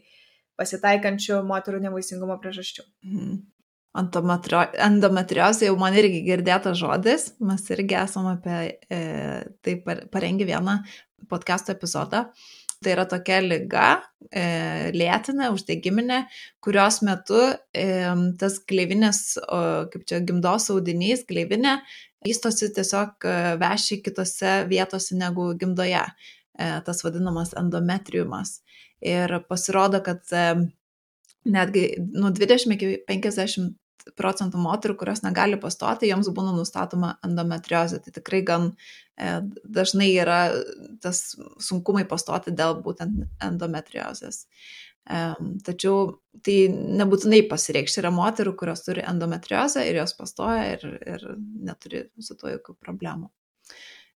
pasitaikančių 0.61 1.43
moterų 1.45 1.83
nevaisingumo 1.89 2.39
priežasčių. 2.41 2.87
Mhm. 3.11 3.43
Endometriozė 3.95 5.69
jau 5.69 5.75
man 5.79 5.95
irgi 5.95 6.25
girdėtas 6.27 6.81
žodis, 6.81 7.29
mes 7.39 7.63
irgi 7.71 7.95
esame 8.01 8.33
apie 8.33 8.57
e, 8.91 9.03
tai 9.63 9.77
parengę 10.11 10.49
vieną 10.49 10.81
podcast'o 11.31 11.77
epizodą. 11.77 12.25
E, 12.25 12.64
Tai 12.85 12.93
yra 12.93 13.05
tokia 13.09 13.41
lyga, 13.41 13.89
e, 14.29 14.45
lėtinė, 14.95 15.51
uždegiminė, 15.55 16.25
kurios 16.65 17.01
metu 17.07 17.41
e, 17.73 17.87
tas 18.41 18.59
gleivinės, 18.69 19.23
o, 19.45 19.61
kaip 19.93 20.05
čia 20.11 20.21
gimdos 20.27 20.69
audinys, 20.75 21.25
gleivinė, 21.29 21.79
vystosi 22.25 22.71
tiesiog 22.77 23.29
e, 23.29 23.37
vešiai 23.63 24.03
kitose 24.05 24.55
vietose 24.71 25.17
negu 25.21 25.51
gimdoje, 25.61 26.05
e, 26.05 26.71
tas 26.87 27.05
vadinamas 27.07 27.55
endometriumas. 27.61 28.59
Ir 29.05 29.39
pasirodo, 29.49 30.01
kad 30.05 30.29
e, 30.33 30.45
netgi 31.45 31.89
nuo 32.13 32.33
20 32.33 32.77
iki 32.77 32.93
50 33.09 33.73
procentų 34.19 34.61
moterų, 34.61 34.97
kurios 35.01 35.23
negali 35.25 35.59
pastoti, 35.61 36.11
joms 36.11 36.29
būna 36.35 36.55
nustatoma 36.57 37.15
endometriozė. 37.25 38.01
Tai 38.05 38.15
tikrai 38.19 38.43
gan 38.47 38.67
e, 38.71 39.37
dažnai 39.65 40.11
yra 40.13 40.41
tas 41.05 41.23
sunkumai 41.63 42.05
pastoti 42.09 42.55
dėl 42.57 42.81
būtent 42.85 43.25
endometriozės. 43.45 44.45
E, 45.05 45.23
tačiau 45.67 46.19
tai 46.45 46.59
nebūtinai 46.73 47.45
pasireikš. 47.51 48.01
Yra 48.03 48.13
moterų, 48.15 48.57
kurios 48.61 48.85
turi 48.87 49.07
endometriozę 49.09 49.87
ir 49.89 50.03
jos 50.03 50.17
pastoja 50.19 50.75
ir, 50.77 50.85
ir 51.05 51.31
neturi 51.71 52.07
su 52.21 52.37
to 52.37 52.53
jokių 52.57 52.77
problemų 52.85 53.33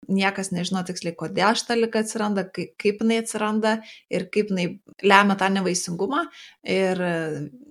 niekas 0.07 0.52
nežino 0.55 0.81
tiksliai, 0.87 1.17
kodėl 1.19 1.57
šita 1.59 1.76
lyga 1.76 2.02
atsiranda, 2.05 2.45
kaip 2.55 3.02
jinai 3.02 3.19
atsiranda 3.23 3.75
ir 4.12 4.28
kaip 4.33 4.52
jinai 4.52 4.67
lemia 5.02 5.37
tą 5.40 5.49
nevaisingumą. 5.52 6.23
Ir 6.62 7.02
e, 7.02 7.17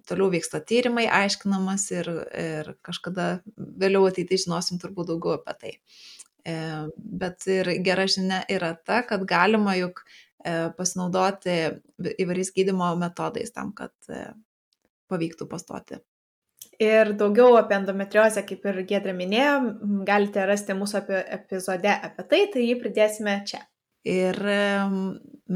toliau 0.10 0.30
vyksta 0.34 0.62
tyrimai, 0.68 1.08
aiškinamas 1.22 1.88
ir, 1.96 2.12
ir 2.38 2.74
kažkada 2.86 3.30
vėliau 3.56 4.10
ateitai 4.10 4.42
žinosim 4.44 4.82
turbūt 4.84 5.12
daugiau 5.14 5.38
apie 5.38 5.56
tai. 5.62 5.74
E, 6.48 6.58
bet 6.98 7.48
ir 7.52 7.72
gera 7.86 8.08
žinia 8.12 8.44
yra 8.52 8.74
ta, 8.76 9.02
kad 9.08 9.26
galima 9.30 9.78
juk 9.80 10.04
e, 10.04 10.68
pasinaudoti 10.78 11.58
įvairiais 12.18 12.54
gydimo 12.56 12.92
metodais 13.00 13.56
tam, 13.56 13.74
kad 13.78 13.96
pavyktų 15.08 15.48
pastoti. 15.50 16.04
Ir 16.84 17.14
daugiau 17.18 17.56
apie 17.58 17.74
endometriozę, 17.80 18.44
kaip 18.46 18.66
ir 18.70 18.84
Gedra 18.90 19.14
minėjo, 19.18 19.56
galite 20.06 20.44
rasti 20.46 20.76
mūsų 20.78 21.00
apie, 21.00 21.22
epizode 21.40 21.90
apie 21.90 22.26
tai, 22.30 22.42
tai 22.54 22.66
jį 22.68 22.76
pridėsime 22.84 23.40
čia. 23.50 23.64
Ir 24.08 24.38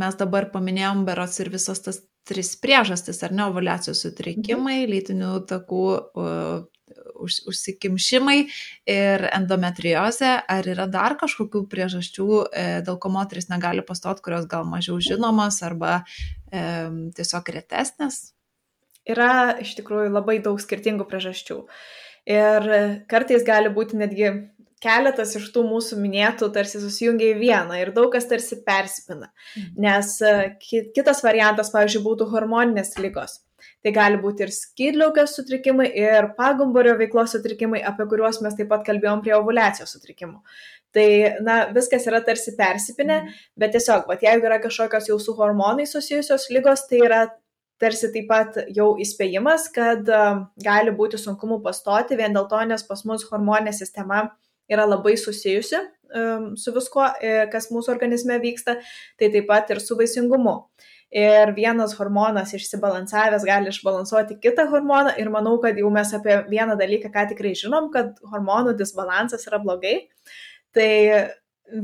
mes 0.02 0.18
dabar 0.18 0.50
paminėjom 0.52 1.06
berots 1.06 1.38
ir 1.44 1.52
visas 1.54 1.84
tas 1.86 2.02
tris 2.28 2.56
priežastis, 2.62 3.22
ar 3.26 3.34
ne, 3.38 3.46
ovulacijos 3.52 4.02
sutrikimai, 4.02 4.82
mhm. 4.82 4.92
lytinių 4.96 5.32
takų 5.50 5.86
už, 7.22 7.38
užsikimšimai 7.52 8.38
ir 8.90 9.26
endometriozė. 9.32 10.34
Ar 10.50 10.68
yra 10.74 10.88
dar 10.92 11.18
kažkokių 11.22 11.64
priežasčių, 11.72 12.28
e, 12.50 12.68
dėl 12.86 13.00
ko 13.02 13.14
moteris 13.14 13.50
negali 13.52 13.86
pastot, 13.86 14.22
kurios 14.26 14.48
gal 14.50 14.66
mažiau 14.70 15.00
žinomas 15.04 15.62
arba 15.66 16.02
e, 16.50 16.64
tiesiog 17.18 17.54
retesnės? 17.58 18.24
Yra 19.10 19.58
iš 19.64 19.74
tikrųjų 19.80 20.12
labai 20.14 20.40
daug 20.44 20.60
skirtingų 20.62 21.08
priežasčių. 21.10 21.62
Ir 22.30 22.68
kartais 23.10 23.46
gali 23.48 23.72
būti 23.74 23.98
netgi 23.98 24.30
keletas 24.82 25.36
iš 25.38 25.48
tų 25.54 25.64
mūsų 25.70 26.00
minėtų 26.02 26.50
tarsi 26.56 26.82
susijungia 26.82 27.32
į 27.36 27.38
vieną 27.40 27.78
ir 27.82 27.94
daug 27.96 28.12
kas 28.14 28.28
tarsi 28.30 28.60
persipina. 28.66 29.30
Mhm. 29.56 29.72
Nes 29.86 30.18
e, 30.26 30.34
kitas 30.96 31.24
variantas, 31.26 31.72
pavyzdžiui, 31.74 32.04
būtų 32.08 32.30
hormoninės 32.34 32.98
lygos. 33.02 33.40
Tai 33.86 33.94
gali 33.94 34.18
būti 34.22 34.46
ir 34.46 34.52
skydliaukės 34.54 35.36
sutrikimai, 35.38 35.88
ir 35.98 36.32
pagumburio 36.38 36.96
veiklos 36.98 37.34
sutrikimai, 37.36 37.82
apie 37.86 38.08
kuriuos 38.10 38.42
mes 38.46 38.58
taip 38.58 38.70
pat 38.70 38.86
kalbėjom 38.86 39.22
prie 39.26 39.36
ovulacijos 39.38 39.94
sutrikimų. 39.96 40.40
Tai, 40.92 41.08
na, 41.46 41.58
viskas 41.72 42.06
yra 42.10 42.20
tarsi 42.26 42.52
persipinę, 42.58 43.22
mm. 43.22 43.36
bet 43.62 43.74
tiesiog, 43.78 44.10
va, 44.10 44.18
jeigu 44.22 44.50
yra 44.50 44.58
kažkokios 44.62 45.08
jau 45.08 45.18
su 45.24 45.38
hormonai 45.38 45.86
susijusios 45.88 46.50
lygos, 46.52 46.84
tai 46.90 47.00
yra 47.06 47.22
tarsi 47.82 48.12
taip 48.14 48.30
pat 48.30 48.60
jau 48.76 48.92
įspėjimas, 49.02 49.68
kad 49.74 50.08
gali 50.62 50.94
būti 50.96 51.20
sunkumų 51.22 51.62
pastoti 51.66 52.20
vien 52.20 52.36
dėl 52.38 52.48
to, 52.52 52.62
nes 52.70 52.86
pas 52.86 53.02
mus 53.10 53.26
hormoninė 53.32 53.74
sistema 53.76 54.28
yra 54.72 54.86
labai 54.88 55.18
susijusi 55.20 55.80
um, 56.16 56.56
su 56.58 56.74
viskuo, 56.76 57.06
e, 57.22 57.46
kas 57.52 57.70
mūsų 57.74 57.94
organizme 57.96 58.38
vyksta, 58.42 58.78
tai 59.20 59.32
taip 59.34 59.48
pat 59.50 59.72
ir 59.74 59.82
su 59.84 59.98
vaisingumu. 60.00 60.56
Ir 61.12 61.52
vienas 61.58 61.92
hormonas 61.98 62.54
išsibalansavęs 62.56 63.44
gali 63.44 63.68
išbalansuoti 63.74 64.38
kitą 64.40 64.70
hormoną 64.72 65.18
ir 65.20 65.28
manau, 65.34 65.58
kad 65.60 65.76
jau 65.76 65.90
mes 65.92 66.14
apie 66.16 66.38
vieną 66.48 66.78
dalyką 66.80 67.12
ką 67.12 67.26
tikrai 67.34 67.52
žinom, 67.60 67.90
kad 67.92 68.16
hormonų 68.32 68.78
disbalansas 68.80 69.44
yra 69.50 69.60
blogai. 69.60 69.98
Tai 70.72 70.92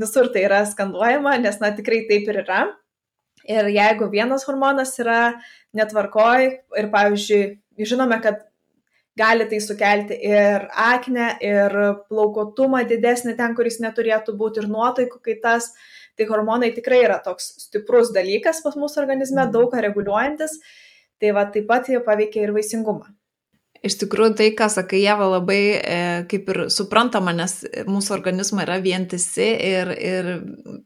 visur 0.00 0.30
tai 0.32 0.46
yra 0.48 0.62
skanduojama, 0.68 1.36
nes 1.44 1.60
na 1.60 1.74
tikrai 1.76 2.06
taip 2.08 2.24
ir 2.32 2.40
yra. 2.46 2.62
Ir 3.48 3.70
jeigu 3.72 4.10
vienas 4.12 4.44
hormonas 4.44 4.92
yra 5.00 5.20
netvarkoj 5.76 6.44
ir, 6.48 6.88
pavyzdžiui, 6.92 7.42
žinome, 7.88 8.18
kad 8.24 8.42
gali 9.18 9.46
tai 9.50 9.60
sukelti 9.62 10.18
ir 10.30 10.66
akne, 10.78 11.30
ir 11.42 11.76
plaukotumą 12.10 12.84
didesnį 12.88 13.34
ten, 13.38 13.56
kuris 13.58 13.80
neturėtų 13.82 14.34
būti, 14.38 14.62
ir 14.62 14.70
nuotaikų 14.70 15.22
kaitas, 15.24 15.72
tai 16.18 16.26
hormonai 16.30 16.70
tikrai 16.76 17.02
yra 17.06 17.18
toks 17.24 17.50
stiprus 17.64 18.12
dalykas 18.14 18.62
pas 18.64 18.76
mūsų 18.78 19.02
organizme, 19.04 19.42
mhm. 19.44 19.54
daug 19.54 19.72
ką 19.72 19.82
reguliuojantis, 19.86 20.58
tai 21.18 21.32
va 21.34 21.48
taip 21.54 21.66
pat 21.70 21.90
jie 21.90 22.02
paveikia 22.04 22.44
ir 22.46 22.54
vaisingumą. 22.54 23.10
Iš 23.86 23.94
tikrųjų, 24.00 24.34
tai, 24.40 24.48
ką 24.58 24.66
sakai, 24.72 24.98
Jeva, 25.04 25.28
labai 25.36 25.60
e, 25.76 25.98
kaip 26.30 26.48
ir 26.50 26.60
suprantama, 26.74 27.30
nes 27.36 27.60
mūsų 27.86 28.14
organizmai 28.16 28.64
yra 28.66 28.78
vientisi 28.82 29.46
ir, 29.46 29.92
ir 29.94 30.30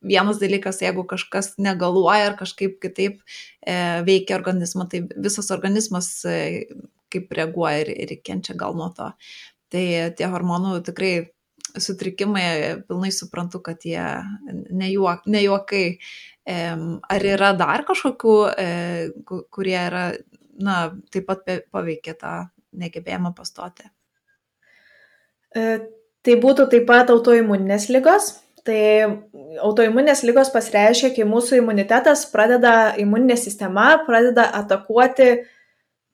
vienas 0.04 0.40
dalykas, 0.42 0.82
jeigu 0.84 1.06
kažkas 1.08 1.54
negaluoja 1.62 2.30
ar 2.30 2.36
kažkaip 2.40 2.76
kitaip 2.82 3.22
e, 3.64 3.76
veikia 4.04 4.36
organizmą, 4.36 4.90
tai 4.92 5.06
visas 5.16 5.48
organizmas 5.54 6.10
e, 6.28 6.66
kaip 7.12 7.32
reaguoja 7.32 7.86
ir, 7.86 7.94
ir 8.04 8.18
kenčia 8.24 8.56
gal 8.60 8.76
nuo 8.76 8.90
to. 8.96 9.08
Tai 9.72 9.84
tie 10.18 10.28
hormonų 10.28 10.76
tikrai 10.84 11.14
sutrikimai, 11.80 12.44
pilnai 12.88 13.12
suprantu, 13.14 13.62
kad 13.64 13.84
jie 13.88 14.04
nejuok, 14.68 15.24
nejuokai. 15.32 15.84
E, 16.42 16.56
ar 17.16 17.24
yra 17.24 17.52
dar 17.56 17.84
kažkokių, 17.88 18.36
e, 18.52 18.70
kurie 19.24 19.78
yra, 19.78 20.10
na, 20.60 20.82
taip 21.14 21.28
pat 21.30 21.46
paveikia 21.72 22.16
tą 22.18 22.34
negebėjimą 22.72 23.32
pastoti. 23.36 23.88
E, 25.54 25.66
tai 26.24 26.38
būtų 26.40 26.68
taip 26.72 26.86
pat 26.88 27.12
autoimuninės 27.12 27.88
lygos. 27.92 28.36
Tai 28.62 28.82
autoimuninės 29.58 30.22
lygos 30.22 30.52
pasireiškia, 30.54 31.10
kai 31.16 31.24
mūsų 31.26 31.58
imunitetas 31.58 32.28
pradeda, 32.30 32.92
imuninė 33.02 33.34
sistema 33.40 33.88
pradeda 34.06 34.44
atakuoti 34.60 35.32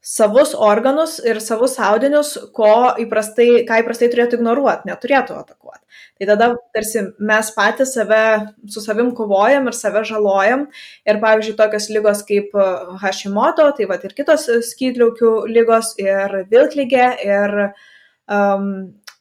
savus 0.04 0.54
organus 0.54 1.18
ir 1.24 1.40
savus 1.42 1.74
audinius, 1.82 2.36
ko 2.54 2.94
įprastai, 3.02 3.64
ką 3.68 3.80
įprastai 3.82 4.08
turėtų 4.12 4.38
ignoruoti, 4.38 4.88
neturėtų 4.88 5.36
atakuoti. 5.40 5.82
Tai 6.18 6.28
tada 6.30 6.48
tarsi 6.74 7.02
mes 7.18 7.50
patys 7.54 7.92
save, 7.94 8.22
su 8.70 8.82
savim 8.82 9.10
kovojam 9.14 9.68
ir 9.70 9.76
save 9.76 10.04
žalojam. 10.06 10.66
Ir 11.06 11.20
pavyzdžiui, 11.22 11.56
tokios 11.58 11.90
lygos 11.94 12.24
kaip 12.26 12.54
Hashimoto, 13.02 13.68
tai 13.76 13.88
va 13.90 13.98
ir 14.02 14.14
kitos 14.18 14.48
skydliaukių 14.70 15.34
lygos, 15.50 15.94
ir 16.02 16.40
vilklygė, 16.50 17.08
ir 17.26 17.56
um, 17.66 18.68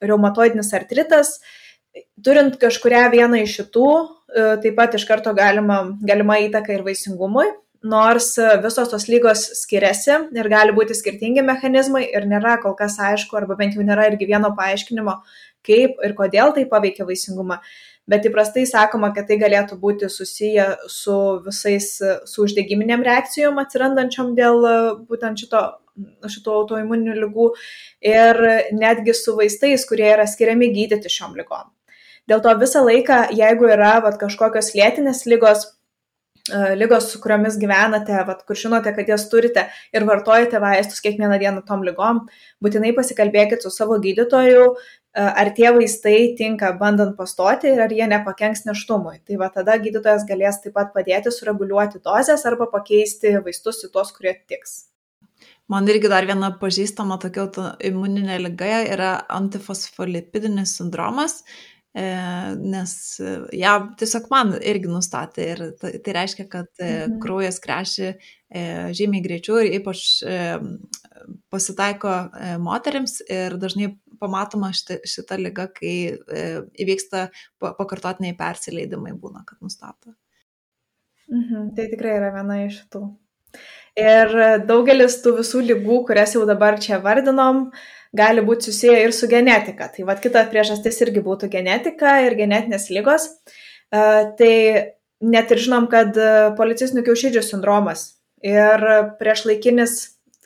reumatoidinis 0.02 0.74
artritas. 0.78 1.40
Turint 2.22 2.58
kažkuria 2.62 3.08
vieną 3.10 3.42
iš 3.42 3.56
šitų, 3.60 3.88
e, 3.98 4.50
taip 4.62 4.76
pat 4.78 4.94
iš 4.94 5.06
karto 5.10 5.34
galima, 5.34 5.80
galima 6.06 6.38
įtaka 6.44 6.76
ir 6.76 6.84
vaisingumui 6.86 7.48
nors 7.84 8.36
visos 8.64 8.90
tos 8.90 9.08
lygos 9.08 9.44
skiriasi 9.62 10.16
ir 10.38 10.50
gali 10.50 10.74
būti 10.76 10.96
skirtingi 10.98 11.44
mechanizmai 11.46 12.06
ir 12.10 12.26
nėra 12.30 12.58
kol 12.62 12.76
kas 12.78 12.98
aišku, 13.00 13.38
arba 13.38 13.58
bent 13.60 13.78
jau 13.78 13.86
nėra 13.86 14.08
irgi 14.12 14.30
vieno 14.30 14.54
paaiškinimo, 14.58 15.14
kaip 15.66 16.02
ir 16.04 16.16
kodėl 16.18 16.54
tai 16.56 16.66
paveikia 16.70 17.06
vaisingumą. 17.06 17.60
Bet 18.08 18.26
įprastai 18.26 18.64
sakoma, 18.66 19.12
kad 19.14 19.28
tai 19.28 19.36
galėtų 19.38 19.78
būti 19.82 20.08
susiję 20.10 20.68
su 20.88 21.18
visais, 21.46 21.90
su 22.26 22.46
uždegiminiam 22.46 23.04
reakcijom 23.04 23.60
atsirandančiom 23.60 24.32
dėl 24.38 24.64
būtent 25.10 25.44
šito, 25.44 25.64
šito 26.32 26.60
autoimuninių 26.62 27.18
lygų 27.26 27.50
ir 28.08 28.44
netgi 28.72 29.16
su 29.18 29.36
vaistais, 29.36 29.84
kurie 29.90 30.08
yra 30.14 30.28
skiriami 30.30 30.72
gydyti 30.72 31.12
šiom 31.12 31.36
lygom. 31.36 31.68
Dėl 32.28 32.40
to 32.44 32.52
visą 32.60 32.84
laiką, 32.84 33.28
jeigu 33.36 33.70
yra 33.72 33.98
vat, 34.04 34.16
kažkokios 34.20 34.74
lėtinės 34.76 35.26
lygos, 35.28 35.68
E, 35.68 35.77
lygos, 36.50 37.12
su 37.12 37.20
kuriomis 37.22 37.58
gyvenate, 37.60 38.16
vat, 38.28 38.44
kur 38.48 38.58
žinote, 38.58 38.94
kad 38.96 39.10
jas 39.10 39.28
turite 39.32 39.68
ir 39.96 40.06
vartojate 40.08 40.62
vaistus 40.64 41.04
kiekvieną 41.04 41.40
dieną 41.42 41.64
tom 41.68 41.84
lygom, 41.86 42.26
būtinai 42.64 42.94
pasikalbėkit 42.98 43.66
su 43.66 43.72
savo 43.74 44.00
gydytoju, 44.04 44.66
e, 44.74 45.28
ar 45.28 45.52
tie 45.58 45.72
vaistai 45.76 46.34
tinka 46.40 46.74
bandant 46.80 47.16
pastoti 47.20 47.72
ir 47.74 47.84
ar 47.84 47.94
jie 47.94 48.08
nepakenks 48.10 48.66
neštumui. 48.70 49.22
Tai 49.28 49.40
va 49.44 49.52
tada 49.54 49.78
gydytojas 49.82 50.28
galės 50.30 50.62
taip 50.64 50.78
pat 50.80 50.94
padėti 50.96 51.34
sureguliuoti 51.34 52.04
dozes 52.04 52.46
arba 52.46 52.70
pakeisti 52.72 53.38
vaistus 53.44 53.84
į 53.88 53.94
tos, 53.94 54.14
kurie 54.16 54.38
tiks. 54.48 54.86
Man 55.68 55.88
irgi 55.92 56.08
dar 56.08 56.24
viena 56.24 56.54
pažįstama 56.62 57.18
tokia 57.20 57.50
imuninė 57.90 58.38
lyga 58.40 58.86
yra 58.88 59.10
antifosfolipidinis 59.36 60.78
sindromas 60.80 61.42
E, 61.42 61.77
nes 61.98 62.94
e, 63.20 63.36
ją 63.58 63.74
tiesiog 63.98 64.28
man 64.30 64.54
irgi 64.60 64.90
nustatė 64.92 65.46
ir 65.54 65.62
tai, 65.82 65.94
reiškia, 66.20 66.46
kad 66.52 66.70
e, 66.78 66.90
mhm. 67.08 67.20
kraujas 67.24 67.62
kreši 67.64 68.14
žymiai 68.96 69.24
greičiau 69.26 69.58
ir 69.60 69.74
ypač 69.82 70.02
pasitaiko 71.52 72.14
moteriams 72.64 73.18
ir 73.28 73.58
dažnai 73.60 73.90
pamatoma 74.22 74.70
šita, 74.72 75.02
šita 75.04 75.36
lyga, 75.42 75.66
kai 75.76 76.16
įvyksta 76.80 77.26
pakartotiniai 77.60 78.38
persileidimai 78.40 79.12
būna, 79.20 79.44
kad 79.50 79.60
nustato. 79.60 80.16
Mhm, 81.28 81.74
tai 81.76 81.90
tikrai 81.92 82.16
yra 82.22 82.32
viena 82.38 82.62
iš 82.70 82.80
tų. 82.88 83.04
Ir 84.00 84.32
daugelis 84.70 85.20
tų 85.26 85.40
visų 85.42 85.66
lygų, 85.74 86.04
kurias 86.08 86.38
jau 86.38 86.46
dabar 86.48 86.78
čia 86.80 87.02
vardinom, 87.04 87.66
gali 88.16 88.44
būti 88.46 88.70
susiję 88.70 89.00
ir 89.04 89.16
su 89.16 89.30
genetika. 89.32 89.90
Tai 89.94 90.08
vad 90.08 90.22
kita 90.24 90.46
priežastis 90.52 91.02
irgi 91.06 91.24
būtų 91.26 91.50
genetika 91.52 92.20
ir 92.26 92.38
genetinės 92.40 92.90
lygos. 92.94 93.30
Tai 93.92 94.54
net 95.22 95.52
ir 95.52 95.64
žinom, 95.64 95.88
kad 95.92 96.18
policistinių 96.60 97.04
kiaušidžių 97.08 97.44
sindromas 97.46 98.10
ir 98.46 98.84
priešlaikinis 99.20 100.00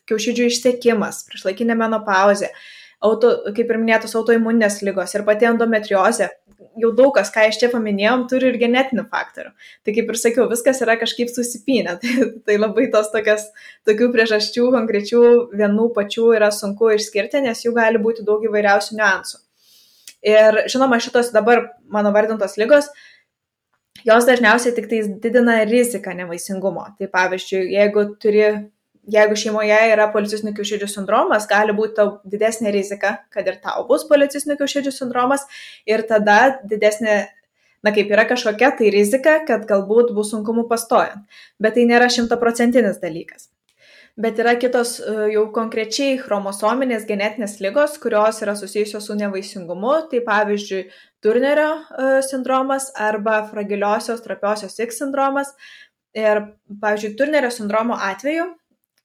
kiaušidžių 0.10 0.48
išsekimas, 0.50 1.24
priešlaikinė 1.30 1.76
menopauzė, 1.80 2.52
auto, 3.02 3.34
kaip 3.56 3.72
ir 3.72 3.80
minėtos 3.82 4.16
autoimuninės 4.18 4.82
lygos 4.86 5.16
ir 5.16 5.26
pati 5.28 5.48
endometriozė, 5.50 6.30
jau 6.82 6.92
daug 6.96 7.12
kas, 7.16 7.32
ką 7.34 7.46
iš 7.50 7.60
čia 7.62 7.70
paminėjom, 7.72 8.26
turi 8.32 8.50
ir 8.52 8.58
genetinių 8.62 9.06
faktorių. 9.12 9.52
Tai 9.86 9.96
kaip 9.98 10.12
ir 10.14 10.20
sakiau, 10.20 10.48
viskas 10.52 10.82
yra 10.86 10.98
kažkaip 11.02 11.32
susipinę. 11.34 11.98
Tai, 12.02 12.28
tai 12.48 12.58
labai 12.60 12.88
tos 12.94 13.12
tokias, 13.14 13.48
tokių 13.88 14.10
priežasčių 14.14 14.68
konkrečių 14.76 15.22
vienų 15.58 15.92
pačių 15.96 16.28
yra 16.38 16.52
sunku 16.56 16.92
išskirti, 16.96 17.44
nes 17.46 17.64
jų 17.66 17.76
gali 17.78 18.02
būti 18.02 18.26
daug 18.28 18.44
įvairiausių 18.48 18.98
niuansų. 19.00 19.42
Ir 20.32 20.64
žinoma, 20.70 21.00
šitos 21.02 21.32
dabar 21.34 21.64
mano 21.90 22.12
vardintos 22.14 22.58
lygos, 22.62 22.92
jos 24.06 24.28
dažniausiai 24.28 24.76
tik 24.78 24.90
tai 24.92 25.02
didina 25.24 25.62
riziką 25.66 26.14
nevaisingumo. 26.18 26.86
Tai 27.00 27.10
pavyzdžiui, 27.16 27.64
jeigu 27.74 28.06
turi 28.22 28.46
jeigu 29.10 29.38
šeimoje 29.38 29.78
yra 29.92 30.08
policistinių 30.14 30.54
kiaušidžių 30.58 30.90
sindromas, 30.90 31.48
gali 31.50 31.74
būti 31.78 31.98
tau 31.98 32.10
didesnė 32.28 32.74
rizika, 32.74 33.18
kad 33.34 33.48
ir 33.50 33.58
tau 33.64 33.86
bus 33.90 34.06
policistinių 34.10 34.58
kiaušidžių 34.60 34.94
sindromas 34.94 35.48
ir 35.90 36.06
tada 36.10 36.58
didesnė, 36.62 37.24
na 37.82 37.94
kaip 37.96 38.12
yra 38.14 38.28
kažkokia 38.30 38.74
tai 38.78 38.92
rizika, 38.94 39.40
kad 39.48 39.66
galbūt 39.70 40.14
bus 40.18 40.34
sunkumų 40.36 40.68
pastojant. 40.70 41.26
Bet 41.60 41.78
tai 41.78 41.88
nėra 41.90 42.12
šimtaprocentinis 42.14 43.02
dalykas. 43.02 43.50
Bet 44.22 44.38
yra 44.44 44.58
kitos 44.60 44.98
e, 45.00 45.12
jau 45.32 45.46
konkrečiai 45.56 46.18
chromosominės 46.20 47.06
genetinės 47.08 47.62
lygos, 47.64 47.96
kurios 48.04 48.42
yra 48.44 48.58
susijusios 48.60 49.08
su 49.08 49.16
nevaisingumu. 49.16 49.94
Tai 50.12 50.20
pavyzdžiui, 50.28 50.82
Turnerio 51.24 51.70
e, 51.80 52.10
sindromas 52.28 52.90
arba 53.00 53.40
fragiliosios 53.48 54.22
trapiosios 54.26 54.76
X 54.84 55.00
sindromas. 55.00 55.56
Ir, 56.12 56.44
pavyzdžiui, 56.84 57.16
Turnerio 57.16 57.54
sindromo 57.56 57.96
atveju 57.96 58.50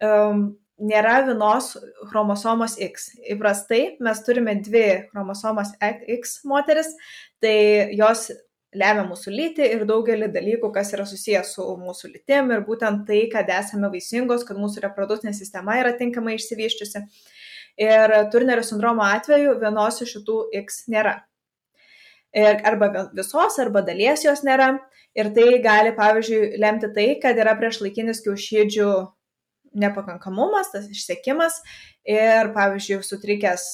um, 0.04 0.48
nėra 0.76 1.20
vienos 1.26 1.74
chromosomos 2.10 2.76
X. 2.82 3.10
Įprastai 3.32 3.96
mes 4.04 4.24
turime 4.26 4.58
dvi 4.60 5.08
chromosomas 5.10 5.72
X 5.80 6.40
moteris, 6.48 6.92
tai 7.40 7.94
jos 7.96 8.28
lemia 8.76 9.06
mūsų 9.08 9.32
lytį 9.32 9.68
ir 9.72 9.84
daugelį 9.88 10.28
dalykų, 10.34 10.70
kas 10.74 10.92
yra 10.92 11.06
susijęs 11.08 11.54
su 11.56 11.64
mūsų 11.80 12.12
lytim 12.12 12.52
ir 12.52 12.64
būtent 12.66 13.06
tai, 13.08 13.22
kad 13.32 13.48
esame 13.52 13.88
vaisingos, 13.92 14.44
kad 14.44 14.60
mūsų 14.60 14.84
reprodukcinė 14.84 15.32
sistema 15.36 15.78
yra 15.80 15.94
tinkamai 15.96 16.36
išsivyščiusi. 16.36 17.06
Ir 17.80 18.12
Turnerio 18.32 18.64
sindromo 18.64 19.04
atveju 19.04 19.56
vienos 19.60 20.00
iš 20.04 20.16
šitų 20.16 20.36
X 20.62 20.86
nėra. 20.92 21.18
Ir 22.36 22.60
arba 22.68 23.08
visos, 23.16 23.56
arba 23.62 23.82
dalies 23.84 24.24
jos 24.24 24.42
nėra. 24.44 24.74
Ir 25.16 25.30
tai 25.32 25.60
gali, 25.64 25.94
pavyzdžiui, 25.96 26.56
lemti 26.60 26.90
tai, 26.92 27.06
kad 27.22 27.38
yra 27.40 27.54
priešlaikinis 27.56 28.20
kiaušydžių 28.24 28.88
nepakankamumas, 29.74 30.72
tas 30.74 30.88
išsekimas. 30.90 31.60
Ir, 32.06 32.52
pavyzdžiui, 32.54 33.00
sutrikęs, 33.06 33.64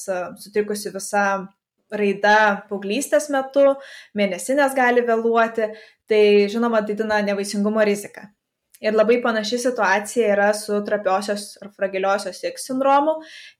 sutrikusi 0.41 0.93
visa 0.93 1.25
raida 1.93 2.37
paauglystės 2.69 3.29
metu, 3.33 3.75
mėnesinės 4.17 4.73
gali 4.77 5.03
vėluoti, 5.05 5.69
tai 6.09 6.23
žinoma 6.49 6.81
didina 6.85 7.21
nevaisingumo 7.25 7.83
riziką. 7.85 8.25
Ir 8.83 8.97
labai 8.97 9.21
panaši 9.23 9.61
situacija 9.63 10.31
yra 10.33 10.49
su 10.57 10.81
trapiosios 10.83 11.53
ar 11.63 11.69
fragiliosios 11.71 12.41
X 12.49 12.65
sindromu, 12.67 13.13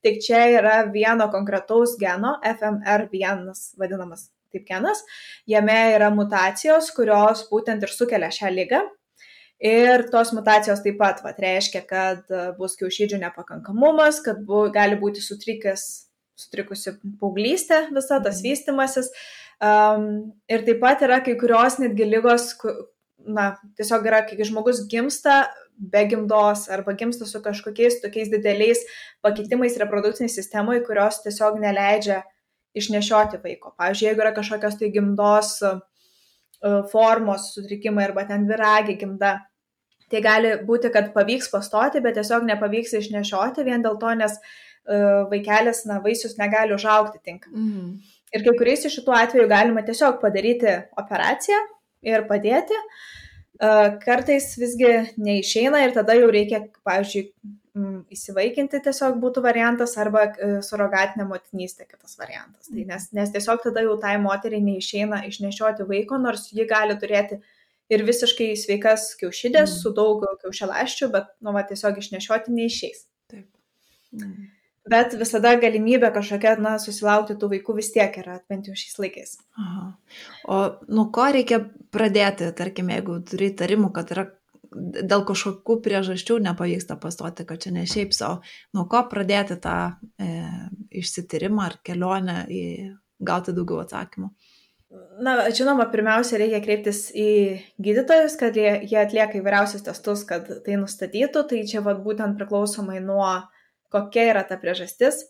tik 0.03 0.19
čia 0.25 0.41
yra 0.57 0.73
vieno 0.91 1.29
konkretaus 1.31 1.95
geno, 2.01 2.35
FMR1 2.43 3.53
vadinamas 3.79 4.27
taip 4.53 4.67
genas, 4.67 4.99
jame 5.49 5.77
yra 5.95 6.11
mutacijos, 6.13 6.91
kurios 6.97 7.47
būtent 7.49 7.85
ir 7.85 7.93
sukelia 7.93 8.29
šią 8.33 8.51
lygą 8.53 8.83
Ir 9.63 10.09
tos 10.11 10.33
mutacijos 10.35 10.81
taip 10.83 10.97
pat 10.99 11.21
vat, 11.23 11.37
reiškia, 11.39 11.85
kad 11.87 12.25
e, 12.27 12.49
bus 12.57 12.75
kiaušydžių 12.79 13.21
nepakankamumas, 13.21 14.19
kad 14.25 14.41
bu, 14.43 14.65
gali 14.75 14.97
būti 14.99 15.23
sutrikęs, 15.23 15.85
sutrikusi 16.35 16.97
paauglystė, 17.21 17.85
visa 17.95 18.19
tas 18.19 18.41
mhm. 18.41 18.49
vystimasis. 18.49 19.11
Um, 19.63 20.33
ir 20.51 20.65
taip 20.67 20.81
pat 20.83 21.05
yra 21.05 21.21
kai 21.23 21.37
kurios 21.39 21.77
netgi 21.79 22.09
lygos, 22.09 22.49
na, 23.23 23.53
tiesiog 23.79 24.09
yra, 24.09 24.19
kai 24.27 24.43
žmogus 24.43 24.81
gimsta 24.91 25.45
be 25.77 26.01
gimdos 26.11 26.67
arba 26.67 26.97
gimsta 26.99 27.25
su 27.25 27.39
kažkokiais 27.41 28.01
tokiais 28.03 28.27
dideliais 28.33 28.83
pakitimais 29.23 29.79
reprodukciniai 29.79 30.33
sistemoje, 30.33 30.83
kurios 30.83 31.21
tiesiog 31.23 31.61
neleidžia 31.63 32.19
išnešioti 32.75 33.39
vaiko. 33.45 33.71
Pavyzdžiui, 33.79 34.09
jeigu 34.09 34.25
yra 34.25 34.33
kažkokios 34.35 34.75
tai 34.81 34.91
gimdos 34.91 35.55
uh, 35.63 35.79
formos 36.91 37.53
sutrikimai 37.55 38.09
arba 38.09 38.27
ten 38.27 38.43
viragi 38.49 38.97
gimda, 38.99 39.37
Tai 40.11 40.21
gali 40.23 40.53
būti, 40.67 40.91
kad 40.93 41.11
pavyks 41.15 41.49
pastoti, 41.53 42.01
bet 42.03 42.17
tiesiog 42.19 42.45
nepavyks 42.49 42.95
išnešioti 42.99 43.65
vien 43.67 43.85
dėl 43.85 43.97
to, 44.01 44.11
nes 44.19 44.35
uh, 44.37 45.23
vaikelis, 45.31 45.83
na, 45.89 45.99
vaisius 46.03 46.37
negali 46.39 46.75
užaukti 46.75 47.21
tinkamai. 47.23 47.59
Mhm. 47.59 48.19
Ir 48.33 48.41
kai 48.45 48.55
kuriais 48.57 48.85
iš 48.87 48.97
šitų 48.97 49.13
atvejų 49.13 49.49
galima 49.49 49.83
tiesiog 49.85 50.17
padaryti 50.21 50.79
operaciją 50.97 51.59
ir 52.09 52.23
padėti. 52.29 52.79
Uh, 53.63 53.99
kartais 54.01 54.55
visgi 54.57 54.93
neišeina 55.21 55.83
ir 55.85 55.93
tada 55.95 56.15
jau 56.17 56.31
reikia, 56.33 56.63
pavyzdžiui, 56.85 57.27
įsivaikinti 58.13 58.77
tiesiog 58.85 59.15
būtų 59.21 59.41
variantas 59.41 59.95
arba 59.97 60.27
uh, 60.29 60.57
surogatinė 60.65 61.25
motinystė 61.29 61.87
kitas 61.87 62.17
variantas. 62.19 62.69
Tai 62.69 62.85
nes, 62.89 63.07
nes 63.17 63.31
tiesiog 63.33 63.63
tada 63.63 63.81
jau 63.85 63.95
tai 64.01 64.17
moteriai 64.21 64.61
neišeina 64.61 65.23
išnešioti 65.29 65.87
vaiko, 65.89 66.19
nors 66.21 66.51
ji 66.53 66.67
gali 66.69 66.97
turėti 67.01 67.39
ir 67.93 68.05
visiškai 68.07 68.49
sveikas 68.59 69.13
kiaušidės 69.19 69.69
mm. 69.69 69.77
su 69.79 69.93
daug 69.95 70.25
kiaušialaščių, 70.41 71.09
bet, 71.13 71.31
nu, 71.45 71.53
va, 71.55 71.63
tiesiog 71.69 72.01
išnešioti 72.01 72.53
neišeis. 72.55 73.05
Taip. 73.31 73.47
Mm. 74.17 74.51
Bet 74.91 75.13
visada 75.15 75.53
galimybė 75.55 76.09
kažkokia, 76.11 76.57
na, 76.59 76.75
susilaukti 76.81 77.37
tų 77.39 77.53
vaikų 77.53 77.77
vis 77.77 77.93
tiek 77.95 78.17
yra, 78.19 78.41
bent 78.51 78.67
jau 78.67 78.75
šiais 78.75 78.97
laikais. 78.99 79.37
Aha. 79.55 79.85
O 80.51 80.57
nuo 80.91 81.05
ko 81.15 81.29
reikia 81.31 81.61
pradėti, 81.95 82.49
tarkim, 82.57 82.91
jeigu 82.91 83.21
turi 83.29 83.53
įtarimų, 83.53 83.93
kad 83.95 84.11
yra 84.11 84.25
dėl 84.73 85.23
kažkokių 85.27 85.77
priežasčių 85.85 86.39
nepavyksta 86.43 86.97
pastoti, 86.99 87.45
kad 87.47 87.61
čia 87.63 87.71
ne 87.75 87.85
šiaip 87.89 88.11
savo, 88.15 88.41
nuo 88.75 88.83
ko 88.91 89.05
pradėti 89.07 89.55
tą 89.63 89.77
e, 90.17 90.33
išsitirimą 90.99 91.67
ar 91.69 91.77
kelionę 91.85 92.37
į 92.51 92.63
gauti 93.23 93.55
daugiau 93.55 93.83
atsakymų? 93.85 94.33
Na, 95.23 95.35
žinoma, 95.53 95.85
pirmiausia, 95.89 96.37
reikia 96.41 96.59
kreiptis 96.61 97.07
į 97.17 97.29
gydytojus, 97.81 98.35
kad 98.37 98.57
jie, 98.57 98.69
jie 98.89 98.97
atlieka 99.01 99.39
įvairiausius 99.39 99.85
testus, 99.85 100.21
kad 100.29 100.49
tai 100.65 100.77
nustatytų. 100.77 101.43
Tai 101.49 101.61
čia 101.69 101.81
vad 101.85 102.03
būtent 102.05 102.37
priklausomai 102.37 102.99
nuo 103.01 103.27
kokia 103.93 104.27
yra 104.31 104.43
ta 104.45 104.57
priežastis, 104.61 105.21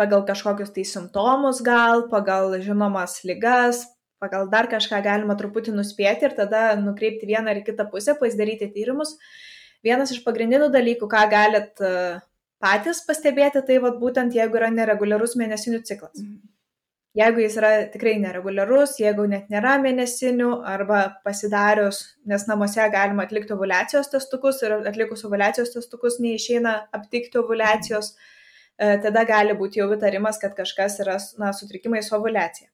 pagal 0.00 0.24
kažkokius 0.28 0.72
tai 0.74 0.84
simptomus 0.88 1.62
gal, 1.64 2.06
pagal 2.12 2.56
žinomas 2.64 3.20
lygas, 3.28 3.84
pagal 4.20 4.48
dar 4.52 4.68
kažką 4.68 5.00
galima 5.04 5.36
truputį 5.40 5.76
nuspėti 5.76 6.28
ir 6.28 6.36
tada 6.36 6.72
nukreipti 6.80 7.28
vieną 7.28 7.52
ar 7.54 7.62
kitą 7.64 7.88
pusę, 7.92 8.16
pasidaryti 8.20 8.70
tyrimus. 8.74 9.16
Vienas 9.84 10.12
iš 10.12 10.24
pagrindinių 10.24 10.72
dalykų, 10.74 11.08
ką 11.08 11.24
galit 11.32 11.84
patys 12.60 13.04
pastebėti, 13.06 13.64
tai 13.64 13.80
vad 13.84 14.00
būtent 14.02 14.36
jeigu 14.36 14.60
yra 14.60 14.72
nereguliarus 14.74 15.36
mėnesinių 15.38 15.84
ciklas. 15.86 16.16
Mhm 16.20 16.57
Jeigu 17.18 17.42
jis 17.42 17.56
yra 17.58 17.70
tikrai 17.90 18.12
nereguliarus, 18.22 18.92
jeigu 19.00 19.24
net 19.30 19.48
nėra 19.50 19.72
mėnesinių 19.82 20.50
arba 20.72 21.00
pasidarius, 21.24 21.98
nes 22.30 22.44
namuose 22.46 22.84
galima 22.94 23.24
atlikti 23.26 23.56
ovulacijos 23.56 24.10
testukus 24.12 24.60
ir 24.62 24.76
atlikus 24.76 25.24
ovulacijos 25.26 25.72
testukus 25.74 26.20
neišeina 26.22 26.74
aptikti 26.94 27.40
ovulacijos, 27.40 28.12
e, 28.78 28.92
tada 29.02 29.24
gali 29.26 29.56
būti 29.58 29.82
jau 29.82 29.88
įtarimas, 29.96 30.38
kad 30.38 30.54
kažkas 30.60 31.00
yra 31.02 31.18
na, 31.42 31.50
sutrikimai 31.56 32.04
su 32.06 32.14
ovulacija. 32.20 32.70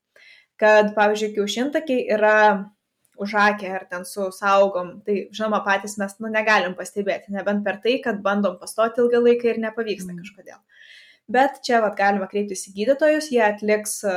Kad, 0.60 0.92
pavyzdžiui, 0.98 1.32
kiaušintakiai 1.38 2.04
yra 2.18 2.36
užakę 3.24 3.72
ar 3.78 3.88
ten 3.90 4.04
su 4.04 4.28
saugom, 4.34 4.98
tai 5.06 5.22
žinoma 5.32 5.62
patys 5.64 5.96
mes 6.02 6.18
nu, 6.20 6.28
negalim 6.28 6.76
pastebėti, 6.76 7.32
nebent 7.32 7.64
per 7.64 7.80
tai, 7.80 7.96
kad 8.04 8.20
bandom 8.20 8.60
pastoti 8.60 9.00
ilgą 9.00 9.24
laiką 9.24 9.54
ir 9.54 9.64
nepavyksta 9.68 10.12
mm. 10.12 10.20
kažkodėl 10.20 10.60
bet 11.30 11.60
čia 11.66 11.80
vat, 11.84 11.96
galima 11.98 12.28
kreiptis 12.30 12.66
į 12.68 12.74
gydytojus, 12.78 13.30
jie 13.32 13.42
atliks 13.44 14.00
e, 14.06 14.16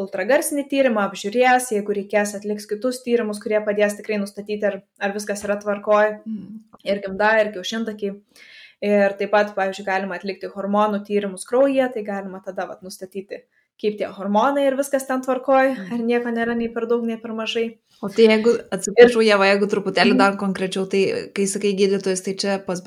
ultragarsinį 0.00 0.66
tyrimą, 0.70 1.06
apžiūrės, 1.08 1.70
jeigu 1.74 1.96
reikės, 1.96 2.34
atliks 2.38 2.68
kitus 2.70 3.00
tyrimus, 3.04 3.40
kurie 3.42 3.60
padės 3.64 3.96
tikrai 3.98 4.20
nustatyti, 4.22 4.62
ar, 4.68 4.80
ar 5.00 5.16
viskas 5.16 5.44
yra 5.46 5.58
tvarkoje, 5.62 6.18
mm. 6.26 6.60
ir 6.86 7.02
gimda, 7.04 7.32
ir 7.42 7.52
kiaušintakiai. 7.56 8.18
Ir 8.84 9.14
taip 9.16 9.30
pat, 9.32 9.54
pavyzdžiui, 9.56 9.86
galima 9.86 10.18
atlikti 10.18 10.50
hormonų 10.52 11.00
tyrimus 11.06 11.46
kraujyje, 11.48 11.86
tai 11.94 12.02
galima 12.04 12.42
tada 12.44 12.66
vat, 12.68 12.82
nustatyti, 12.84 13.38
kaip 13.80 13.96
tie 13.96 14.08
hormonai 14.12 14.66
ir 14.68 14.76
viskas 14.76 15.04
ten 15.08 15.22
tvarkoja, 15.24 15.72
mm. 15.72 15.88
ar 15.96 16.02
nieko 16.04 16.32
nėra 16.32 16.56
nei 16.56 16.68
per 16.72 16.84
daug, 16.88 17.04
nei 17.08 17.16
per 17.20 17.32
mažai. 17.36 17.64
O 18.04 18.10
tai 18.12 18.26
jeigu, 18.28 18.52
atsiprašau, 18.72 19.22
ir... 19.22 19.30
Jeva, 19.30 19.48
jeigu 19.48 19.68
truputėlį 19.72 20.12
mhm. 20.12 20.20
dar 20.20 20.36
konkrečiau, 20.40 20.84
tai 20.92 21.02
kai 21.36 21.46
sakai 21.48 21.72
gydytojas, 21.78 22.20
tai 22.24 22.34
čia 22.40 22.56
pas 22.64 22.82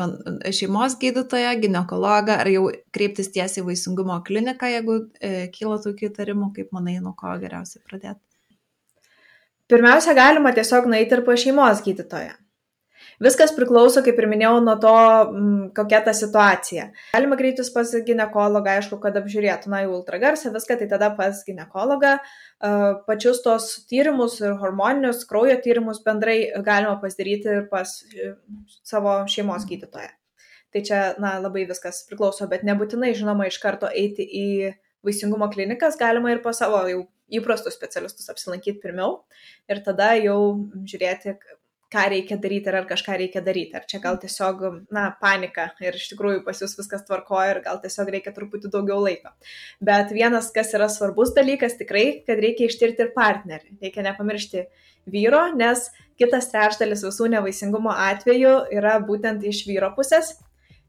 šeimos 0.54 0.98
gydytoją, 1.02 1.56
gynekologą, 1.64 2.38
ar 2.44 2.50
jau 2.54 2.68
kreiptis 2.94 3.32
tiesiai 3.34 3.64
į 3.64 3.70
vaisingumo 3.72 4.20
kliniką, 4.28 4.70
jeigu 4.70 5.00
e, 5.18 5.48
kyla 5.56 5.80
tokių 5.86 6.12
įtarimų, 6.12 6.52
kaip 6.58 6.70
manai, 6.78 7.00
nuo 7.02 7.16
ko 7.18 7.34
geriausiai 7.42 7.82
pradėti? 7.90 8.22
Pirmiausia, 9.70 10.14
galima 10.18 10.54
tiesiog 10.54 10.90
nueiti 10.90 11.18
ir 11.18 11.26
pas 11.26 11.42
šeimos 11.42 11.82
gydytoją. 11.86 12.38
Viskas 13.20 13.52
priklauso, 13.52 14.00
kaip 14.04 14.20
ir 14.22 14.28
minėjau, 14.32 14.62
nuo 14.64 14.76
to, 14.80 14.94
mm, 14.94 15.64
kokia 15.76 16.00
ta 16.06 16.14
situacija. 16.16 16.86
Galima 17.12 17.36
kreiptis 17.40 17.72
pas 17.74 17.92
gynekologą, 18.08 18.78
aišku, 18.80 19.00
kad 19.04 19.18
apžiūrėtų, 19.20 19.72
na, 19.74 19.82
į 19.84 19.90
ultragarsą, 19.92 20.54
viską, 20.56 20.78
tai 20.80 20.88
tada 20.88 21.10
pas 21.18 21.42
gynekologą. 21.48 22.16
Pačius 23.10 23.44
tos 23.44 23.68
tyrimus 23.92 24.40
ir 24.40 24.56
hormoninius 24.62 25.26
kraujo 25.28 25.60
tyrimus 25.64 26.00
bendrai 26.06 26.38
galima 26.64 26.96
pasidaryti 27.04 27.52
ir 27.58 27.68
pas 27.72 27.92
e, 28.16 28.34
savo 28.88 29.20
šeimos 29.28 29.68
gydytoją. 29.68 30.12
Tai 30.72 30.82
čia, 30.86 31.04
na, 31.20 31.38
labai 31.44 31.68
viskas 31.68 32.06
priklauso, 32.08 32.48
bet 32.48 32.64
nebūtinai, 32.64 33.12
žinoma, 33.18 33.48
iš 33.50 33.60
karto 33.60 33.90
eiti 33.92 34.24
į 34.24 34.74
vaisingumo 35.04 35.48
klinikas, 35.52 36.00
galima 36.00 36.32
ir 36.32 36.44
po 36.44 36.54
savo 36.56 36.84
jau 36.88 37.08
įprastus 37.30 37.76
specialistus 37.78 38.30
apsilankyti 38.32 38.80
pirmiau 38.82 39.24
ir 39.70 39.82
tada 39.86 40.14
jau 40.18 40.40
žiūrėti, 40.88 41.36
ką 41.94 42.04
reikia 42.14 42.38
daryti 42.42 42.70
ir 42.70 42.78
ar 42.80 42.88
kažką 42.90 43.16
reikia 43.18 43.42
daryti. 43.46 43.74
Ar 43.78 43.86
čia 43.90 44.00
gal 44.04 44.20
tiesiog, 44.22 44.62
na, 44.94 45.08
panika 45.22 45.70
ir 45.82 45.98
iš 45.98 46.12
tikrųjų 46.12 46.44
pas 46.46 46.62
jūs 46.62 46.76
viskas 46.78 47.06
tvarkoja 47.08 47.56
ir 47.56 47.62
gal 47.66 47.80
tiesiog 47.82 48.12
reikia 48.14 48.34
truputį 48.36 48.72
daugiau 48.74 49.00
laiko. 49.04 49.32
Bet 49.82 50.14
vienas, 50.14 50.52
kas 50.56 50.74
yra 50.78 50.90
svarbus 50.92 51.34
dalykas, 51.38 51.80
tikrai, 51.80 52.22
kad 52.28 52.42
reikia 52.42 52.70
ištirti 52.70 53.08
ir 53.08 53.16
partnerį. 53.16 53.80
Reikia 53.82 54.06
nepamiršti 54.06 54.68
vyro, 55.10 55.48
nes 55.58 55.88
kitas 56.20 56.52
trečdalis 56.52 57.02
visų 57.08 57.32
nevaisingumo 57.34 57.96
atvejų 58.10 58.54
yra 58.76 59.00
būtent 59.06 59.46
iš 59.50 59.66
vyro 59.70 59.90
pusės. 59.98 60.36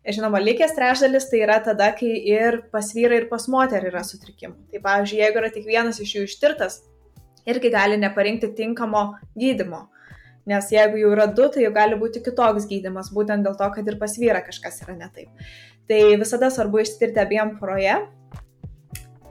Žinoma, 0.00 0.40
likęs 0.40 0.72
trečdalis 0.76 1.26
tai 1.28 1.42
yra 1.44 1.58
tada, 1.64 1.90
kai 1.92 2.14
ir 2.24 2.62
pas 2.72 2.86
vyrą, 2.96 3.18
ir 3.20 3.26
pas 3.28 3.44
moterį 3.52 3.90
yra 3.90 4.00
sutrikimų. 4.04 4.56
Tai 4.72 4.80
pavyzdžiui, 4.86 5.18
jeigu 5.20 5.40
yra 5.42 5.50
tik 5.52 5.66
vienas 5.68 6.00
iš 6.00 6.14
jų 6.16 6.22
ištirtas, 6.24 6.78
irgi 7.48 7.72
gali 7.72 7.98
neparinkti 8.00 8.48
tinkamo 8.56 9.02
gydimo. 9.36 9.82
Nes 10.48 10.70
jeigu 10.72 11.00
jau 11.02 11.10
yra 11.12 11.26
du, 11.28 11.48
tai 11.52 11.66
jau 11.66 11.72
gali 11.74 11.98
būti 12.00 12.22
kitoks 12.24 12.68
gydimas, 12.70 13.10
būtent 13.12 13.44
dėl 13.44 13.58
to, 13.58 13.68
kad 13.74 13.90
ir 13.90 13.98
pas 14.00 14.16
vyrą 14.18 14.40
kažkas 14.46 14.80
yra 14.86 14.96
ne 14.96 15.10
taip. 15.14 15.44
Tai 15.90 16.00
visada 16.20 16.48
svarbu 16.54 16.80
ištirti 16.84 17.20
abiem 17.20 17.56
poroje 17.58 17.98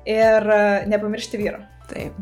ir 0.10 0.52
e, 0.54 0.62
nepamiršti 0.92 1.42
vyro. 1.42 1.64
Taip. 1.90 2.18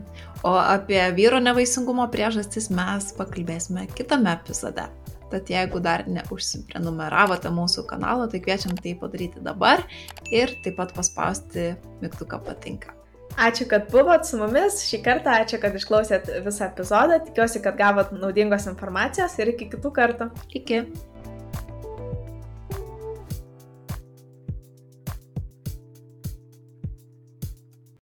O 0.47 0.54
apie 0.56 1.02
vyro 1.17 1.41
nevaisingumo 1.43 2.06
priežastis 2.13 2.69
mes 2.71 3.12
pakalbėsime 3.17 3.88
kitame 3.97 4.32
epizode. 4.38 4.88
Tad 5.28 5.50
jeigu 5.52 5.82
dar 5.84 6.06
neužsiprenumeravote 6.08 7.52
mūsų 7.52 7.84
kanalą, 7.89 8.30
tai 8.32 8.39
kviečiam 8.45 8.78
tai 8.80 8.95
padaryti 9.00 9.43
dabar 9.43 9.84
ir 10.32 10.56
taip 10.63 10.80
pat 10.80 10.95
paspausti 10.95 11.73
mygtuką 12.00 12.39
patinka. 12.47 12.97
Ačiū, 13.38 13.67
kad 13.69 13.91
buvot 13.93 14.26
su 14.26 14.39
mumis 14.39 14.80
šį 14.88 14.97
kartą, 15.06 15.36
ačiū, 15.43 15.60
kad 15.62 15.76
išklausėt 15.78 16.32
visą 16.45 16.71
epizodą, 16.71 17.19
tikiuosi, 17.28 17.62
kad 17.62 17.78
gavot 17.78 18.10
naudingos 18.17 18.65
informacijos 18.71 19.36
ir 19.38 19.52
iki 19.54 19.67
kitų 19.76 19.91
kartų. 19.93 20.32
Iki. 20.58 20.80